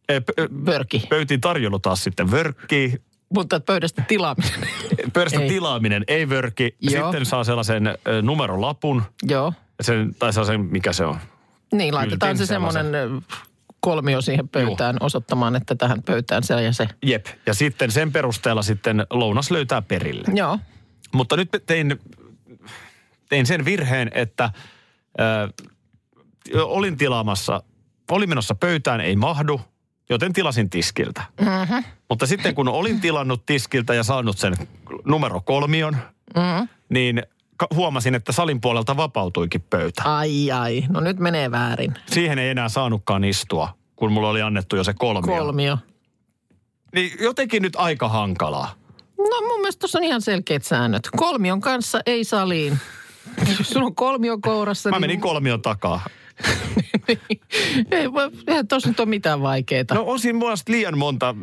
Ei, 0.09 0.19
pö- 0.19 0.67
vörki. 0.67 1.03
Pöytiin 1.09 1.41
tarjoulu 1.41 1.79
taas 1.79 2.05
sitten 2.05 2.31
vörkkii. 2.31 2.95
Mutta 3.35 3.61
pöydästä 3.61 4.05
tilaaminen. 4.09 4.61
Pöydästä 5.13 5.41
Ei. 5.41 5.49
tilaaminen 5.49 6.05
ei 6.09 6.29
vörkki. 6.29 6.77
Joo. 6.81 7.05
Sitten 7.05 7.27
saa 7.27 7.45
sellaisen 7.45 7.99
numerolapun. 8.23 9.03
Joo. 9.23 9.53
Sen, 9.81 10.15
tai 10.19 10.33
sellaisen, 10.33 10.61
mikä 10.61 10.93
se 10.93 11.05
on? 11.05 11.19
Niin, 11.73 11.95
laitetaan 11.95 12.31
Kyltin 12.33 12.47
se 12.47 12.51
semmoinen 12.51 12.87
kolmio 13.81 14.21
siihen 14.21 14.49
pöytään 14.49 14.97
osoittamaan, 15.01 15.57
että 15.57 15.75
tähän 15.75 16.03
pöytään 16.03 16.43
se 16.43 16.63
ja 16.63 16.73
se. 16.73 16.89
Jep. 17.03 17.27
Ja 17.47 17.55
sitten 17.55 17.91
sen 17.91 18.13
perusteella 18.13 18.63
sitten 18.63 19.07
lounas 19.11 19.51
löytää 19.51 19.83
perille. 19.83 20.25
Joo. 20.35 20.59
Mutta 21.15 21.37
nyt 21.37 21.49
tein, 21.67 22.01
tein 23.29 23.47
sen 23.47 23.65
virheen, 23.65 24.11
että 24.15 24.51
olin 26.55 26.97
tilaamassa, 26.97 27.63
olin 28.11 28.29
menossa 28.29 28.55
pöytään, 28.55 29.01
ei 29.01 29.17
mahdu, 29.17 29.61
joten 30.11 30.33
tilasin 30.33 30.71
tiskiltä. 30.71 31.23
Mm-hmm. 31.41 31.85
Mutta 32.09 32.27
sitten 32.27 32.55
kun 32.55 32.69
olin 32.69 33.01
tilannut 33.01 33.47
tiskiltä 33.47 33.95
ja 33.95 34.03
saanut 34.03 34.39
sen 34.39 34.55
numero 35.05 35.41
kolmion, 35.41 35.97
mm-hmm. 36.37 36.69
niin 36.89 37.23
huomasin, 37.75 38.15
että 38.15 38.33
salin 38.33 38.61
puolelta 38.61 38.97
vapautuikin 38.97 39.63
pöytä. 39.71 40.03
Ai 40.05 40.51
ai, 40.51 40.85
no 40.89 41.01
nyt 41.01 41.19
menee 41.19 41.51
väärin. 41.51 41.95
Siihen 42.07 42.39
ei 42.39 42.49
enää 42.51 42.69
saanutkaan 42.69 43.25
istua, 43.25 43.75
kun 43.97 44.13
mulla 44.13 44.29
oli 44.29 44.43
annettu 44.43 44.77
jo 44.77 44.85
se 44.85 44.95
kolmio. 44.95 45.39
Kolmio. 45.39 45.79
Niin 46.95 47.13
jotenkin 47.21 47.63
nyt 47.63 47.77
aika 47.77 48.09
hankalaa. 48.09 48.75
No 49.19 49.41
mun 49.49 49.61
mielestä 49.61 49.81
tuossa 49.81 49.99
on 49.99 50.05
ihan 50.05 50.23
selkeät 50.23 50.65
säännöt. 50.65 51.09
Kolmion 51.17 51.61
kanssa 51.61 52.01
ei 52.07 52.25
saliin. 52.25 52.79
Jos 53.59 53.71
sulla 53.71 53.87
on 53.87 53.95
kolmio 53.95 54.39
kourassa, 54.43 54.91
Mä 54.91 54.97
niin... 54.97 55.01
menin 55.01 55.21
kolmion 55.21 55.63
takaa. 55.63 56.01
Ei, 57.91 58.13
voi- 58.13 58.31
eihän 58.47 58.69
tuossa 58.69 58.89
nyt 58.89 59.01
ole 59.01 59.09
mitään 59.09 59.43
vaikeaa. 59.43 59.85
No 59.95 60.05
mun 60.05 60.43
mielestä 60.43 60.73
liian 60.73 60.99
monta. 60.99 61.35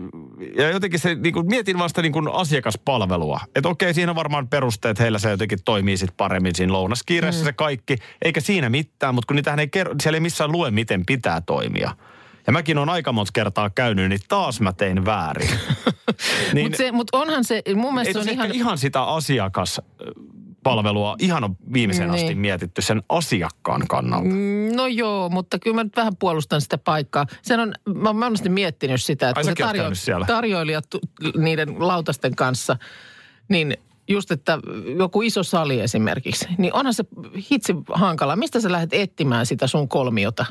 Ja 0.57 0.69
jotenkin 0.69 0.99
se, 0.99 1.15
niin 1.15 1.33
kuin, 1.33 1.47
mietin 1.47 1.79
vasta 1.79 2.01
niin 2.01 2.11
kuin 2.11 2.27
asiakaspalvelua. 2.33 3.39
Että 3.55 3.69
okei, 3.69 3.93
siinä 3.93 4.11
on 4.11 4.15
varmaan 4.15 4.47
perusteet, 4.47 4.99
heillä 4.99 5.19
se 5.19 5.29
jotenkin 5.29 5.59
toimii 5.65 5.97
sit 5.97 6.17
paremmin 6.17 6.55
siinä 6.55 6.73
lounaskiireessä 6.73 7.41
mm. 7.41 7.45
se 7.45 7.53
kaikki. 7.53 7.95
Eikä 8.21 8.41
siinä 8.41 8.69
mitään, 8.69 9.15
mutta 9.15 9.27
kun 9.27 9.35
niitähän 9.35 9.59
ei 9.59 9.67
kerro, 9.67 9.95
siellä 10.01 10.15
ei 10.15 10.21
missään 10.21 10.51
lue, 10.51 10.71
miten 10.71 11.05
pitää 11.05 11.41
toimia. 11.41 11.91
Ja 12.47 12.53
mäkin 12.53 12.77
on 12.77 12.89
aika 12.89 13.11
monta 13.11 13.31
kertaa 13.33 13.69
käynyt, 13.69 14.09
niin 14.09 14.19
taas 14.27 14.61
mä 14.61 14.73
tein 14.73 15.05
väärin. 15.05 15.49
niin, 16.53 16.67
Mutta 16.67 16.91
mut 16.91 17.07
onhan 17.11 17.43
se, 17.43 17.61
mun 17.75 17.85
ei 17.85 17.93
mielestä 17.93 18.13
se 18.23 18.29
on 18.29 18.33
ihan... 18.33 18.51
ihan 18.51 18.77
sitä 18.77 19.03
asiakas 19.03 19.81
palvelua 20.69 21.15
ihan 21.19 21.43
on 21.43 21.57
viimeiseen 21.73 22.09
asti 22.11 22.25
Niin. 22.27 22.37
mietitty 22.37 22.81
sen 22.81 23.03
asiakkaan 23.09 23.87
kannalta. 23.87 24.25
Mm, 24.29 24.75
No 24.75 24.87
joo, 24.87 25.29
mutta 25.29 25.59
kyllä 25.59 25.75
mä 25.75 25.83
nyt 25.83 25.95
vähän 25.95 26.15
puolustan 26.15 26.61
sitä 26.61 26.77
paikkaa. 26.77 27.25
Sen 27.41 27.59
on, 27.59 27.73
mä 27.95 28.09
oon 28.09 28.15
monesti 28.15 28.49
miettinyt 28.49 29.01
sitä, 29.01 29.29
että 29.29 29.39
Ai, 29.39 29.43
kun 29.85 29.95
se 29.95 30.01
siellä. 30.05 30.25
tarjoilijat 30.25 30.85
niiden 31.37 31.75
lautasten 31.87 32.35
kanssa, 32.35 32.77
niin 33.49 33.77
just, 34.07 34.31
että 34.31 34.59
joku 34.97 35.21
iso 35.21 35.43
sali 35.43 35.79
esimerkiksi, 35.81 36.47
niin 36.57 36.73
onhan 36.73 36.93
se 36.93 37.03
hitsi 37.51 37.75
hankala. 37.93 38.35
Mistä 38.35 38.59
sä 38.59 38.71
lähdet 38.71 38.93
etsimään 38.93 39.45
sitä 39.45 39.67
sun 39.67 39.87
kolmiota? 39.87 40.45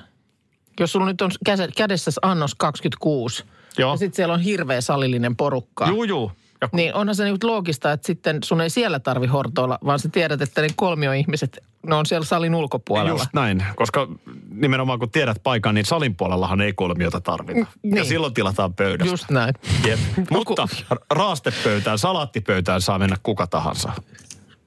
Jos 0.81 0.92
sulla 0.92 1.07
nyt 1.07 1.20
on 1.20 1.31
kädessä 1.76 2.11
annos 2.22 2.55
26 2.55 3.44
Joo. 3.79 3.90
ja 3.92 3.96
sitten 3.96 4.16
siellä 4.16 4.35
on 4.35 4.40
hirveä 4.40 4.81
salillinen 4.81 5.37
porukka. 5.37 5.88
Juu, 5.88 6.05
juu. 6.05 6.33
Ja 6.60 6.68
Niin 6.72 6.94
onhan 6.94 7.14
se 7.16 7.24
nyt 7.24 7.44
loogista, 7.44 7.92
että 7.92 8.06
sitten 8.06 8.38
sun 8.44 8.60
ei 8.60 8.70
siellä 8.70 9.00
tarvi 9.00 9.26
hortoilla, 9.26 9.78
vaan 9.84 9.98
sä 9.98 10.08
tiedät, 10.08 10.42
että 10.42 10.62
ne 10.62 10.68
kolmioihmiset, 10.76 11.58
ne 11.86 11.94
on 11.94 12.06
siellä 12.06 12.24
salin 12.24 12.54
ulkopuolella. 12.54 13.10
Just 13.20 13.30
näin, 13.34 13.64
koska 13.76 14.08
nimenomaan 14.54 14.98
kun 14.98 15.10
tiedät 15.10 15.36
paikan, 15.42 15.74
niin 15.74 15.84
salin 15.84 16.16
puolellahan 16.16 16.60
ei 16.60 16.72
kolmiota 16.72 17.20
tarvita. 17.20 17.60
Ja 17.60 17.66
Niin. 17.82 18.06
silloin 18.06 18.34
tilataan 18.34 18.74
pöydästä. 18.74 19.12
Just 19.12 19.30
näin. 19.30 19.54
Jep. 19.86 19.98
Mutta 20.30 20.68
raastepöytään, 21.10 21.98
salaattipöytään 21.98 22.80
saa 22.80 22.98
mennä 22.98 23.16
kuka 23.22 23.46
tahansa. 23.46 23.92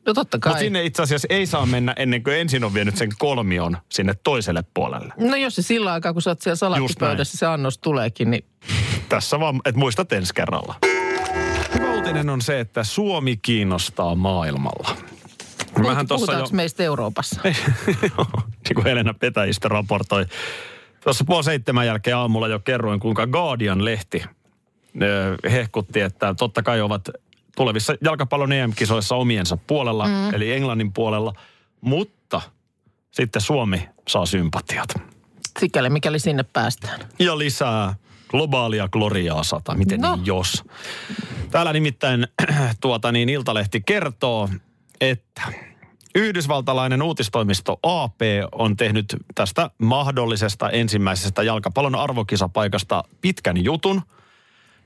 No 0.05 0.13
totta 0.13 0.39
kai. 0.39 0.49
Mutta 0.51 0.59
sinne 0.63 0.83
itse 0.83 1.01
asiassa 1.01 1.27
ei 1.29 1.45
saa 1.45 1.65
mennä 1.65 1.93
ennen 1.97 2.23
kuin 2.23 2.35
ensin 2.37 2.63
on 2.63 2.73
vienyt 2.73 2.97
sen 2.97 3.09
kolmion 3.19 3.77
sinne 3.89 4.13
toiselle 4.23 4.63
puolelle. 4.73 5.13
No 5.17 5.35
jos 5.35 5.55
se 5.55 5.61
sillä 5.61 5.93
aikaa, 5.93 6.13
kun 6.13 6.21
sä 6.21 6.29
oot 6.29 6.41
siellä 6.41 6.55
salaattipöydässä, 6.55 7.37
se 7.37 7.45
annos 7.45 7.77
tuleekin, 7.77 8.31
niin 8.31 8.45
Tässä 9.09 9.39
vaan, 9.39 9.61
että 9.65 9.79
muistat 9.79 10.13
ensi 10.13 10.33
kerralla. 10.33 10.75
Uutinen 12.09 12.29
on 12.29 12.41
se, 12.41 12.59
että 12.59 12.83
Suomi 12.83 13.37
kiinnostaa 13.37 14.15
maailmalla. 14.15 14.97
Mähän 15.79 16.07
tossa 16.07 16.25
puhutaanko 16.25 16.55
meistä 16.55 16.83
Euroopassa? 16.83 17.41
Niin 17.45 18.75
kuin 18.75 18.83
Helena 18.85 19.13
Petäjistä 19.13 19.67
raportoi. 19.67 20.25
Tuossa 21.03 21.23
puoli 21.25 21.43
seitsemän 21.43 21.87
jälkeen 21.87 22.17
aamulla 22.17 22.47
jo 22.47 22.59
kerroin, 22.59 22.99
kuinka 22.99 23.27
Guardian-lehti 23.27 24.23
hehkutti, 25.51 26.01
että 26.01 26.33
totta 26.33 26.63
kai 26.63 26.81
ovat 26.81 27.09
tulevissa 27.55 27.95
jalkapallon 28.03 28.51
EM-kisoissa 28.51 29.15
omiensa 29.15 29.57
puolella, 29.57 30.07
mm. 30.07 30.33
eli 30.33 30.51
Englannin 30.51 30.93
puolella, 30.93 31.33
mutta 31.81 32.41
sitten 33.11 33.41
Suomi 33.41 33.89
saa 34.07 34.25
sympatiat. 34.25 34.89
Sikäli 35.59 35.89
mikäli 35.89 36.19
sinne 36.19 36.43
päästään. 36.43 36.99
Ja 37.19 37.37
lisää 37.37 37.95
globaalia 38.27 38.87
gloriaa 38.87 39.43
sata, 39.43 39.75
miten 39.75 40.01
No. 40.01 40.15
niin 40.15 40.25
jos. 40.25 40.63
Täällä 41.51 41.73
nimittäin 41.73 42.27
tuota 42.81 43.11
niin 43.11 43.29
Iltalehti 43.29 43.81
kertoo, 43.81 44.49
että 45.01 45.41
Yhdysvaltalainen 46.15 47.01
uutistoimisto 47.01 47.79
AP 47.83 48.21
on 48.51 48.77
tehnyt 48.77 49.15
tästä 49.35 49.69
mahdollisesta 49.77 50.69
ensimmäisestä 50.69 51.43
jalkapallon 51.43 51.95
arvokisapaikasta 51.95 53.03
pitkän 53.21 53.63
jutun. 53.63 54.01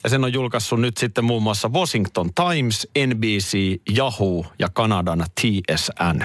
Ja 0.04 0.10
sen 0.10 0.24
on 0.24 0.34
julkaissut 0.34 0.82
nyt 0.82 0.98
sitten 0.98 1.26
muun 1.26 1.44
muassa 1.44 1.70
Washington 1.70 2.30
Times, 2.34 2.88
NBC, 3.08 3.58
Yahoo 3.98 4.46
ja 4.60 4.70
Kanadan 4.74 5.26
TSN. 5.42 6.24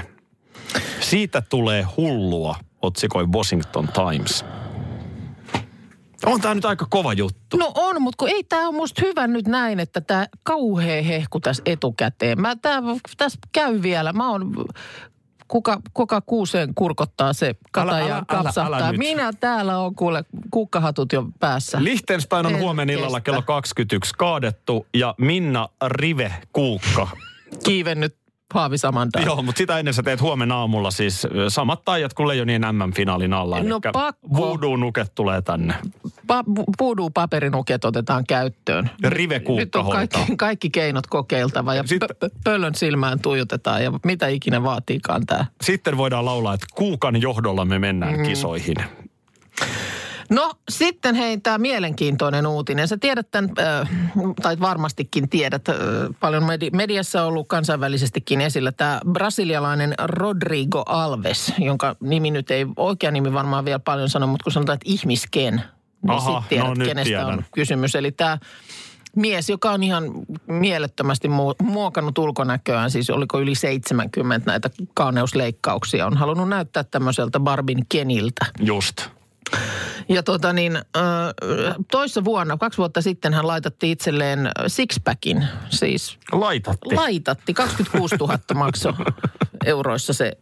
Siitä 1.00 1.40
tulee 1.40 1.86
hullua, 1.96 2.56
otsikoi 2.82 3.26
Washington 3.26 3.88
Times. 3.88 4.44
On 6.26 6.40
tämä 6.40 6.54
nyt 6.54 6.64
aika 6.64 6.86
kova 6.90 7.12
juttu. 7.12 7.56
No 7.56 7.72
on, 7.74 8.02
mutta 8.02 8.16
kun 8.18 8.28
ei 8.28 8.44
tämä 8.44 8.68
ole 8.68 8.76
musta 8.76 9.02
hyvä 9.04 9.26
nyt 9.26 9.46
näin, 9.46 9.80
että 9.80 10.00
tämä 10.00 10.26
kauhea 10.42 11.02
hehku 11.02 11.40
tässä 11.40 11.62
etukäteen. 11.66 12.40
Mä 12.40 12.56
tää, 12.56 12.82
tässä 13.16 13.38
käy 13.52 13.82
vielä. 13.82 14.12
Mä 14.12 14.30
oon, 14.30 14.54
kuka, 15.48 15.80
kuka 15.94 16.20
kuuseen 16.20 16.74
kurkottaa 16.74 17.32
se 17.32 17.54
kata 17.72 17.98
ja 17.98 18.22
kapsahtaa. 18.26 18.92
nyt. 18.92 18.98
Minä 18.98 19.32
täällä 19.40 19.78
on 19.78 19.94
kuule 19.94 20.24
kukkahatut 20.50 21.12
jo 21.12 21.26
päässä. 21.40 21.84
Liechtenstein 21.84 22.46
on 22.46 22.54
En 22.54 22.60
huomenna 22.60 22.92
illalla 22.92 23.20
kestä. 23.20 23.24
kello 23.24 23.42
21 23.42 24.12
kaadettu 24.18 24.86
ja 24.94 25.14
Minna 25.18 25.68
Rive 25.86 26.34
Kuukka. 26.52 27.08
Kiivennyt 27.64 28.16
Haavi 28.54 28.78
Samanta. 28.78 29.20
Joo, 29.20 29.42
mutta 29.42 29.58
sitä 29.58 29.78
ennen 29.78 29.94
sä 29.94 30.02
teet 30.02 30.20
huomenna 30.20 30.56
aamulla 30.56 30.90
siis 30.90 31.26
samat 31.48 31.84
taijat 31.84 32.14
kuin 32.14 32.28
Leijonien 32.28 32.62
MM-finaalin 32.72 33.32
alla. 33.32 33.60
No 33.62 33.80
pakko. 33.92 34.28
Voodoo-nuket 34.36 35.12
tulee 35.14 35.42
tänne. 35.42 35.74
Pa- 36.08 36.44
Voodoo-paperinuket 36.80 37.84
otetaan 37.84 38.24
käyttöön. 38.28 38.90
Ja 39.02 39.10
Nyt 39.56 39.76
on 39.76 39.90
kaikki, 39.90 40.18
hoitaa. 40.18 40.36
kaikki 40.36 40.70
keinot 40.70 41.06
kokeiltava 41.06 41.74
ja 41.74 41.82
Sitten- 41.86 42.08
pö- 42.24 42.30
pöllön 42.44 42.74
silmään 42.74 43.20
tuijotetaan 43.20 43.84
ja 43.84 43.92
mitä 44.04 44.28
ikinä 44.28 44.62
vaatiikaan 44.62 45.26
tämä. 45.26 45.44
Sitten 45.62 45.96
voidaan 45.96 46.24
laulaa, 46.24 46.54
että 46.54 46.66
Kuukan 46.74 47.20
johdolla 47.22 47.64
me 47.64 47.78
mennään 47.78 48.16
Mm. 48.16 48.22
kisoihin. 48.26 48.76
No 50.30 50.54
sitten 50.68 51.14
hei, 51.14 51.38
tämä 51.38 51.58
mielenkiintoinen 51.58 52.46
uutinen. 52.46 52.88
Sä 52.88 52.96
tiedät 52.96 53.30
tämän, 53.30 53.50
äh, 53.58 53.90
tai 54.42 54.60
varmastikin 54.60 55.28
tiedät, 55.28 55.68
äh, 55.68 55.76
paljon 56.20 56.42
medi- 56.42 56.70
mediassa 56.72 57.22
on 57.22 57.28
ollut 57.28 57.48
kansainvälisestikin 57.48 58.40
esillä 58.40 58.72
tämä 58.72 59.00
brasilialainen 59.12 59.94
Rodrigo 59.98 60.82
Alves, 60.86 61.52
jonka 61.58 61.96
nimi 62.00 62.30
nyt 62.30 62.50
ei 62.50 62.66
oikea 62.76 63.10
nimi 63.10 63.32
varmaan 63.32 63.64
vielä 63.64 63.78
paljon 63.78 64.08
sano, 64.08 64.26
mutta 64.26 64.44
kun 64.44 64.52
sanotaan, 64.52 64.74
että 64.74 64.90
ihmisken, 64.90 65.54
niin 66.02 66.10
Aha, 66.10 66.40
sit 66.40 66.48
tiedät, 66.48 66.78
no 66.78 66.84
kenestä 66.84 67.26
on 67.26 67.26
tiedän. 67.26 67.46
kysymys. 67.54 67.94
Eli 67.94 68.12
tämä 68.12 68.38
mies, 69.16 69.50
joka 69.50 69.70
on 69.70 69.82
ihan 69.82 70.04
mielettömästi 70.46 71.28
mu- 71.28 71.64
muokannut 71.66 72.18
ulkonäköään, 72.18 72.90
siis 72.90 73.10
oliko 73.10 73.40
yli 73.40 73.54
70 73.54 74.50
näitä 74.50 74.70
kauneusleikkauksia, 74.94 76.06
on 76.06 76.16
halunnut 76.16 76.48
näyttää 76.48 76.84
tämmöiseltä 76.84 77.40
Barbin 77.40 77.86
Keniltä. 77.88 78.46
Just. 78.60 79.17
Ja 80.08 80.22
tota 80.22 80.52
niin, 80.52 80.78
toissa 81.90 82.24
vuonna, 82.24 82.56
kaksi 82.56 82.78
vuotta 82.78 83.02
sitten 83.02 83.34
hän 83.34 83.46
laitatti 83.46 83.90
itselleen 83.90 84.50
sixpackin, 84.66 85.44
siis 85.70 86.18
Laitatti. 86.32 86.94
laitatti, 86.94 87.54
26 87.54 88.16
000 88.16 88.38
makso 88.54 88.92
euroissa 89.64 90.12
se, 90.12 90.32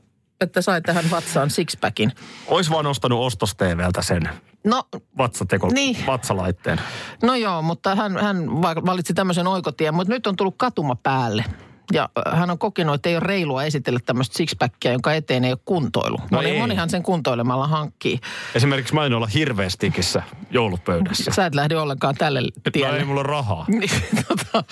että 0.41 0.63
sai 0.63 0.83
tähän 0.83 1.11
vatsaan 1.11 1.51
sixpackin. 1.51 2.13
Ois 2.47 2.71
vaan 2.71 2.87
ostanut 2.87 3.21
ostos 3.27 3.55
TVltä 3.55 4.03
sen 4.03 4.29
No, 4.65 4.83
vatsateko, 5.19 5.69
Niin. 5.73 5.97
vatsalaitteen. 6.07 6.81
no 7.23 7.35
joo, 7.35 7.63
mutta 7.63 7.95
hän, 7.95 8.17
hän 8.17 8.63
va- 8.63 8.87
valitsi 8.87 9.15
tämmöisen 9.15 9.47
oikotien, 9.47 9.95
mutta 9.95 10.13
nyt 10.13 10.27
on 10.27 10.37
tullut 10.37 10.55
katuma 10.59 10.95
päälle. 10.97 11.45
Ja 11.93 12.09
hän 12.33 12.51
on 12.51 12.59
kokenut, 12.59 12.95
että 12.95 13.09
ei 13.09 13.15
ole 13.17 13.25
reilua 13.25 13.65
esitellä 13.65 14.01
tämmöistä 14.07 14.37
sixpackia, 14.37 14.93
jonka 14.93 15.13
eteen 15.15 15.45
ei 15.45 15.53
ole 15.53 15.59
kuntoilu. 15.65 16.17
No 16.17 16.27
Moni, 16.31 16.51
ei. 16.51 16.59
monihan 16.59 16.91
sen 16.91 17.03
kuntoilemalla 17.03 17.67
hankkii. 17.67 18.21
Esimerkiksi 18.55 18.95
mä 18.95 19.07
en 19.07 19.13
olla 19.15 19.27
hirveästikissä 19.27 20.23
joulupöydässä. 20.51 21.31
Sä 21.35 21.47
et 21.47 21.55
lähde 21.55 21.77
ollenkaan 21.77 22.15
tälle 22.15 22.41
No 22.41 22.71
tielle. 22.73 22.99
ei 22.99 23.05
mulla 23.05 23.21
ole 23.21 23.29
rahaa. 23.29 23.65
Niin, 23.77 23.91
tota, 24.29 24.65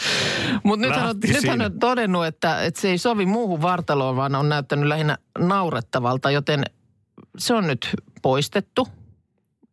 Mutta 0.63 0.87
nyt 0.87 0.97
hän, 0.97 1.09
on, 1.61 1.63
on 1.63 1.79
todennut, 1.79 2.27
että, 2.27 2.65
että 2.65 2.81
se 2.81 2.89
ei 2.89 2.99
sovi 2.99 3.27
muuhun 3.27 3.63
vartaloon, 3.63 4.17
vaan 4.17 4.35
on 4.35 4.49
näyttänyt 4.49 4.89
lähinnä 4.89 5.19
naurettavalta, 5.39 6.31
joten 6.31 6.65
se 7.39 7.55
on 7.55 7.67
nyt 7.67 7.89
poistettu 8.23 8.89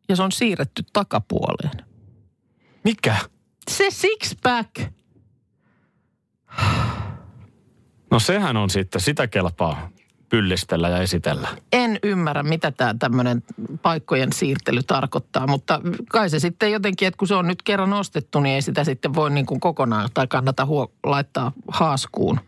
ja 0.09 0.15
se 0.15 0.23
on 0.23 0.31
siirretty 0.31 0.83
takapuoleen. 0.93 1.85
Mikä? 2.83 3.15
Se 3.71 3.87
six-pack. 3.89 4.91
No 8.11 8.19
sehän 8.19 8.57
on 8.57 8.69
sitten, 8.69 9.01
sitä 9.01 9.27
kelpaa 9.27 9.89
pyllistellä 10.29 10.89
ja 10.89 10.97
esitellä. 10.97 11.47
En 11.71 11.99
ymmärrä, 12.03 12.43
mitä 12.43 12.71
tämä 12.71 12.95
tämmöinen 12.99 13.43
paikkojen 13.81 14.33
siirtely 14.33 14.83
tarkoittaa, 14.83 15.47
mutta 15.47 15.81
kai 16.09 16.29
se 16.29 16.39
sitten 16.39 16.71
jotenkin, 16.71 17.07
että 17.07 17.17
kun 17.17 17.27
se 17.27 17.35
on 17.35 17.47
nyt 17.47 17.61
kerran 17.61 17.93
ostettu, 17.93 18.39
niin 18.39 18.55
ei 18.55 18.61
sitä 18.61 18.83
sitten 18.83 19.13
voi 19.13 19.31
niin 19.31 19.45
kuin 19.45 19.59
kokonaan 19.59 20.09
tai 20.13 20.27
kannata 20.27 20.65
huo- 20.65 20.91
laittaa 21.03 21.51
haaskuun. 21.67 22.39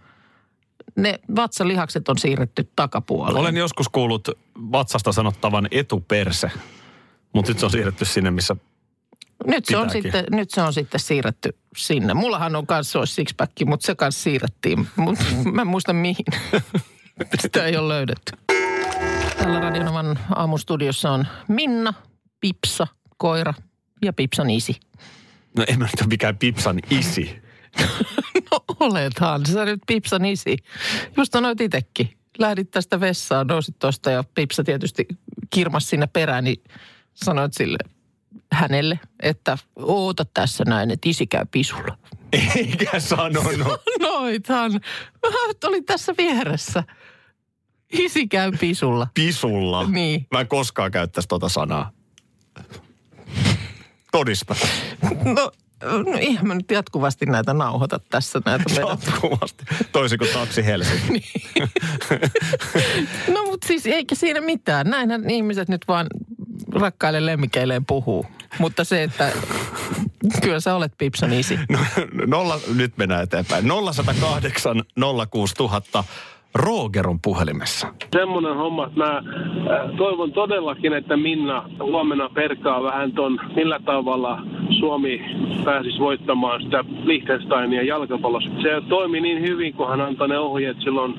Ne 0.95 1.19
vatsalihakset 1.35 2.09
on 2.09 2.17
siirretty 2.17 2.71
takapuolelle. 2.75 3.39
Olen 3.39 3.57
joskus 3.57 3.89
kuullut 3.89 4.27
vatsasta 4.71 5.11
sanottavan 5.11 5.67
etuperse, 5.71 6.51
mutta 7.33 7.51
nyt 7.51 7.59
se 7.59 7.65
on 7.65 7.71
siirretty 7.71 8.05
sinne, 8.05 8.31
missä... 8.31 8.55
Nyt 9.47 9.65
se, 9.65 9.77
on 9.77 9.89
sitten, 9.89 10.25
nyt 10.31 10.51
se 10.51 10.61
on 10.61 10.73
sitten 10.73 10.99
siirretty 10.99 11.57
sinne. 11.77 12.13
Mullahan 12.13 12.55
on 12.55 12.67
kanssa 12.67 12.99
olisi 12.99 13.13
sixpack, 13.13 13.51
mutta 13.65 13.85
se 13.85 13.95
kanssa 13.95 14.23
siirrettiin. 14.23 14.87
Mutta 14.95 15.23
mä 15.51 15.61
en 15.61 15.67
muista 15.67 15.93
mihin. 15.93 16.25
Sitä 17.41 17.65
ei 17.65 17.77
ole 17.77 17.93
löydetty. 17.93 18.33
Täällä 19.37 19.59
Radionovan 19.59 20.19
aamustudiossa 20.35 21.11
on 21.11 21.27
Minna, 21.47 21.93
Pipsa, 22.39 22.87
koira 23.17 23.53
ja 24.05 24.13
Pipsan 24.13 24.49
isi. 24.49 24.79
No 25.57 25.65
en 25.67 25.79
mä 25.79 25.85
nyt 25.85 26.01
ole 26.01 26.07
mikään 26.07 26.37
pipsan 26.37 26.79
isi. 26.89 27.41
No 28.51 28.59
olethan, 28.79 29.45
sä 29.45 29.65
nyt 29.65 29.81
Pipsan 29.87 30.25
isi. 30.25 30.57
Just 31.17 31.33
sanoit 31.33 31.61
itekin. 31.61 32.09
Lähdit 32.37 32.71
tästä 32.71 32.99
vessaan, 32.99 33.47
nousit 33.47 33.79
tuosta 33.79 34.11
ja 34.11 34.23
Pipsa 34.35 34.63
tietysti 34.63 35.05
kirmas 35.49 35.89
sinne 35.89 36.07
perään, 36.07 36.43
niin 36.43 36.63
sanoit 37.13 37.53
sille, 37.53 37.77
hänelle, 38.53 38.99
että 39.19 39.57
oota 39.75 40.25
tässä 40.33 40.63
näin, 40.67 40.91
että 40.91 41.09
isi 41.09 41.27
käy 41.27 41.45
pisulla. 41.51 41.97
Eikä 42.55 42.99
sanonut. 42.99 43.81
Noithan. 43.99 44.71
Mä 44.71 45.29
olin 45.67 45.85
tässä 45.85 46.13
vieressä. 46.17 46.83
Isi 47.91 48.27
käy 48.27 48.51
pisulla. 48.59 49.07
Pisulla. 49.13 49.87
Niin. 49.87 50.27
Mä 50.31 50.39
en 50.39 50.47
koskaan 50.47 50.91
käyttäisi 50.91 51.27
tota 51.27 51.49
sanaa. 51.49 51.91
Todispa. 54.11 54.55
No, 55.23 55.51
no 55.83 56.17
ihan 56.21 56.47
mä 56.47 56.55
nyt 56.55 56.71
jatkuvasti 56.71 57.25
näitä 57.25 57.53
nauhoita 57.53 57.99
tässä. 57.99 58.41
Näitä. 58.45 58.63
Jatkuvasti. 58.79 59.65
Toisin 59.91 60.17
kuin 60.17 60.29
taksi 60.33 60.65
Helsinki. 60.65 61.31
No 63.33 63.43
mutta 63.43 63.67
siis 63.67 63.85
eikä 63.85 64.15
siinä 64.15 64.41
mitään. 64.41 64.89
Näinhän 64.89 65.29
ihmiset 65.29 65.69
nyt 65.69 65.81
vaan 65.87 66.07
rakkaille 66.71 67.25
lemmikeilleen 67.25 67.85
puhuu. 67.85 68.25
Mutta 68.59 68.83
se, 68.83 69.03
että 69.03 69.31
kyllä 70.41 70.59
sä 70.59 70.75
olet 70.75 70.91
Pipson 70.97 71.33
isi. 71.33 71.59
No, 71.69 71.79
nolla, 72.25 72.59
nyt 72.75 72.97
mennään 72.97 73.23
eteenpäin. 73.23 73.65
0108 73.93 74.83
06000. 75.29 76.03
Roger 76.55 77.07
on 77.07 77.19
puhelimessa. 77.19 77.87
semmoinen 78.17 78.55
homma, 78.55 78.87
että 78.87 78.99
mä 78.99 79.17
äh, 79.17 79.97
toivon 79.97 80.31
todellakin, 80.31 80.93
että 80.93 81.17
Minna 81.17 81.69
huomenna 81.79 82.29
perkaa 82.29 82.83
vähän 82.83 83.11
ton, 83.11 83.39
millä 83.55 83.79
tavalla 83.85 84.41
Suomi 84.79 85.21
pääsisi 85.65 85.99
voittamaan 85.99 86.61
sitä 86.61 86.83
Liechtensteinia 87.03 87.83
jalkapallossa. 87.83 88.49
Se 88.61 88.81
toimi 88.89 89.21
niin 89.21 89.41
hyvin, 89.41 89.73
kun 89.73 89.89
hän 89.89 90.01
antoi 90.01 90.27
ne 90.27 90.39
ohjeet 90.39 90.77
silloin 90.83 91.13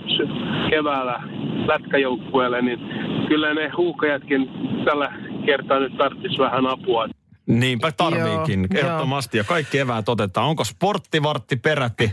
keväällä 0.71 1.23
lätkäjoukkueelle, 1.67 2.63
niin 2.63 2.81
kyllä 3.29 3.55
ne 3.55 3.71
huuhkajatkin 3.77 4.51
tällä 4.85 5.13
kertaa 5.47 5.81
nyt 5.81 5.97
tarvitsisi 5.99 6.39
vähän 6.39 6.67
apua. 6.67 7.09
Niinpä 7.47 7.93
tarviikin, 7.93 8.67
Joo, 8.71 8.81
ehdottomasti. 8.85 9.39
Ja 9.39 9.45
kaikki 9.45 9.79
eväät 9.79 10.09
otetaan. 10.09 10.47
Onko 10.47 10.65
sporttivartti 10.65 11.57
peräti 11.57 12.13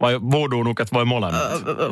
vai 0.00 0.20
voodoo-nuket 0.30 0.92
vai 0.92 1.04
molemmat? 1.04 1.42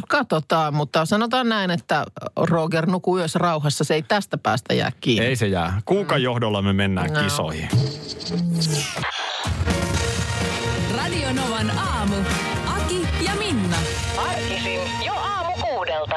Katsotaan, 0.08 0.74
mutta 0.74 1.04
sanotaan 1.04 1.48
näin, 1.48 1.70
että 1.70 2.04
Roger 2.36 2.86
nukuu 2.86 3.18
yössä 3.18 3.38
rauhassa. 3.38 3.84
Se 3.84 3.94
ei 3.94 4.02
tästä 4.02 4.38
päästä 4.38 4.74
jää 4.74 4.92
kiinni. 5.00 5.26
Ei 5.26 5.36
se 5.36 5.46
jää. 5.46 5.80
Kuukan 5.84 6.22
johdolla 6.22 6.62
me 6.62 6.72
mennään 6.72 7.12
No. 7.12 7.22
kisoihin. 7.22 7.68
Radio 10.96 11.32
Novan 11.32 11.70
aamu. 11.78 12.14
Aki 12.76 13.08
ja 13.24 13.32
Minna. 13.38 13.76
Arkisin 14.30 14.80
jo 15.06 15.12
aamu 15.14 15.52
kuudelta. 15.62 16.16